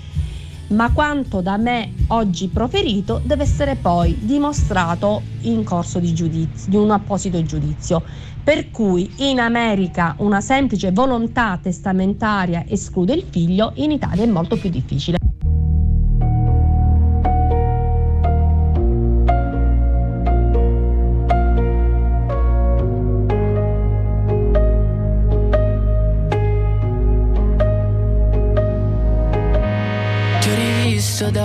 ma 0.68 0.90
quanto 0.92 1.40
da 1.40 1.56
me 1.56 1.92
oggi 2.08 2.48
proferito 2.48 3.20
deve 3.24 3.42
essere 3.42 3.76
poi 3.76 4.18
dimostrato 4.20 5.22
in 5.42 5.64
corso 5.64 5.98
di 5.98 6.12
giudizio, 6.14 6.70
di 6.70 6.76
un 6.76 6.90
apposito 6.90 7.42
giudizio. 7.42 8.02
Per 8.42 8.70
cui 8.70 9.08
in 9.18 9.38
America 9.38 10.14
una 10.18 10.40
semplice 10.40 10.90
volontà 10.90 11.58
testamentaria 11.62 12.64
esclude 12.66 13.14
il 13.14 13.24
figlio, 13.30 13.72
in 13.76 13.92
Italia 13.92 14.24
è 14.24 14.26
molto 14.26 14.56
più 14.56 14.68
difficile. 14.68 15.18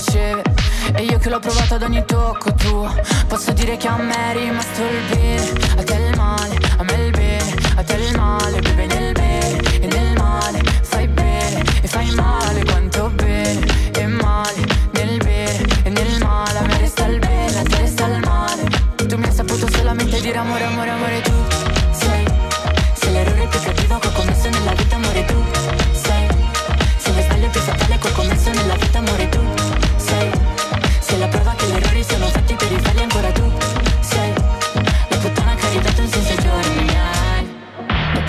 riceve 0.00 0.42
E 0.94 1.02
io 1.04 1.18
che 1.18 1.28
l'ho 1.28 1.38
provato 1.38 1.74
ad 1.74 1.82
ogni 1.82 2.02
tocco 2.06 2.52
tuo. 2.54 2.92
Posso 3.28 3.52
dire 3.52 3.76
che 3.76 3.86
a 3.86 3.96
me 3.96 4.32
è 4.32 4.36
rimasto 4.36 4.82
il 4.82 5.14
bene 5.14 5.59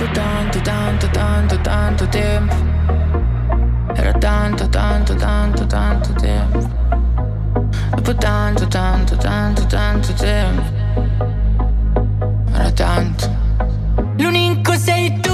passato 0.01 0.11
tanto, 0.11 0.61
tanto, 0.61 1.07
tanto, 1.09 1.61
tanto 1.61 2.07
tempo. 2.07 2.55
Era 3.93 4.13
tanto, 4.13 4.67
tanto, 4.69 5.15
tanto, 5.15 5.65
tanto 5.67 6.13
tempo. 6.13 6.59
Dopo 7.95 8.15
tanto, 8.15 8.67
tanto, 8.67 9.15
tanto, 9.17 9.65
tanto 9.67 10.13
tempo. 10.13 10.63
Era 12.53 12.71
tanto. 12.71 13.29
L'unico 14.17 14.73
sei 14.73 15.19
tu. 15.19 15.30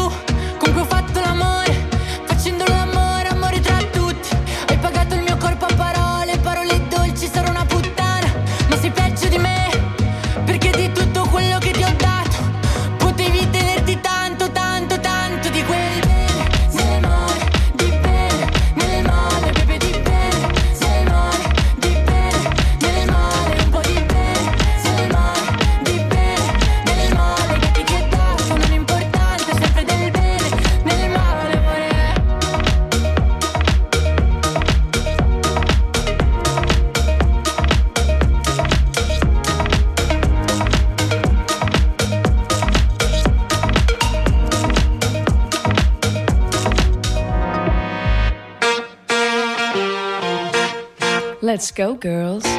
Go, 51.77 51.93
girls. 51.93 52.56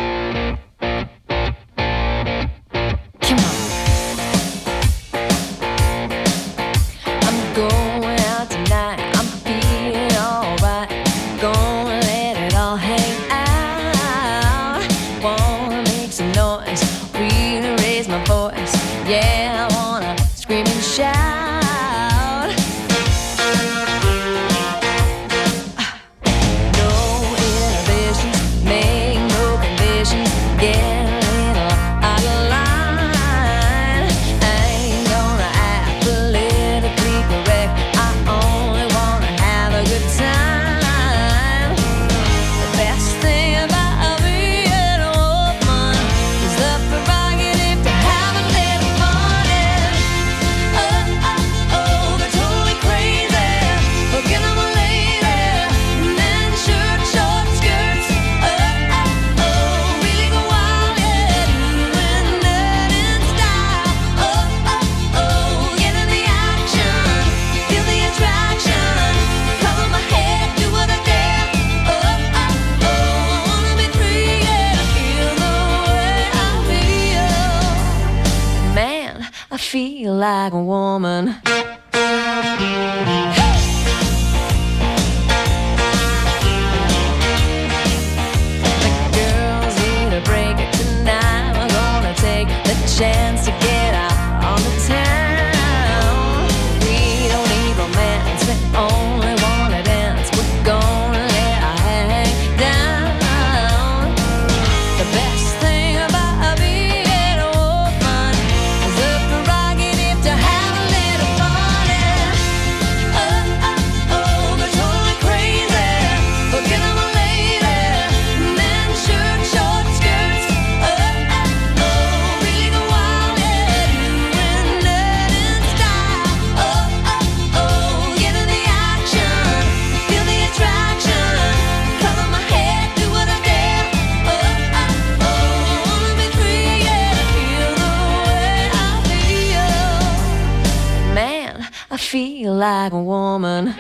Like 142.59 142.92
a 142.92 143.00
woman. 143.00 143.74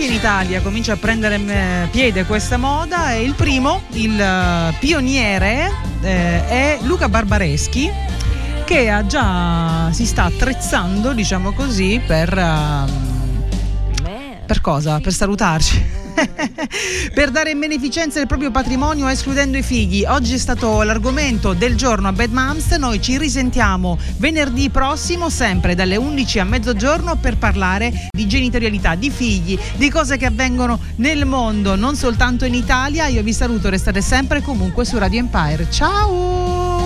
Anche 0.00 0.04
in 0.04 0.12
Italia 0.12 0.62
comincia 0.62 0.94
a 0.94 0.96
prendere 0.96 1.34
eh, 1.34 1.88
piede 1.90 2.24
questa 2.24 2.56
moda 2.56 3.12
e 3.12 3.22
il 3.22 3.34
primo, 3.34 3.82
il 3.92 4.18
eh, 4.18 4.74
pioniere, 4.78 5.70
eh, 6.00 6.46
è 6.48 6.78
Luca 6.82 7.10
Barbareschi 7.10 7.90
che 8.64 9.04
già 9.06 9.90
si 9.92 10.06
sta 10.06 10.24
attrezzando, 10.24 11.12
diciamo 11.12 11.52
così, 11.52 12.00
per... 12.06 12.32
Uh, 12.32 13.08
per 14.46 14.60
cosa? 14.60 15.00
Per 15.00 15.12
salutarci. 15.12 15.99
Per 17.14 17.30
dare 17.30 17.50
in 17.50 17.58
beneficenza 17.58 18.20
il 18.20 18.26
proprio 18.26 18.50
patrimonio 18.50 19.08
escludendo 19.08 19.56
i 19.56 19.62
figli. 19.62 20.04
Oggi 20.04 20.34
è 20.34 20.38
stato 20.38 20.82
l'argomento 20.82 21.52
del 21.52 21.76
giorno 21.76 22.08
a 22.08 22.12
Bad 22.12 22.32
Moms. 22.32 22.70
Noi 22.72 23.00
ci 23.00 23.18
risentiamo 23.18 23.98
venerdì 24.18 24.70
prossimo, 24.70 25.30
sempre 25.30 25.74
dalle 25.74 25.96
11 25.96 26.38
a 26.38 26.44
mezzogiorno, 26.44 27.16
per 27.16 27.36
parlare 27.36 28.08
di 28.10 28.26
genitorialità, 28.26 28.94
di 28.94 29.10
figli, 29.10 29.58
di 29.76 29.90
cose 29.90 30.16
che 30.16 30.26
avvengono 30.26 30.78
nel 30.96 31.26
mondo, 31.26 31.76
non 31.76 31.96
soltanto 31.96 32.44
in 32.44 32.54
Italia. 32.54 33.06
Io 33.06 33.22
vi 33.22 33.32
saluto, 33.32 33.68
restate 33.68 34.00
sempre 34.00 34.42
comunque 34.42 34.84
su 34.84 34.98
Radio 34.98 35.20
Empire. 35.20 35.70
Ciao! 35.70 36.79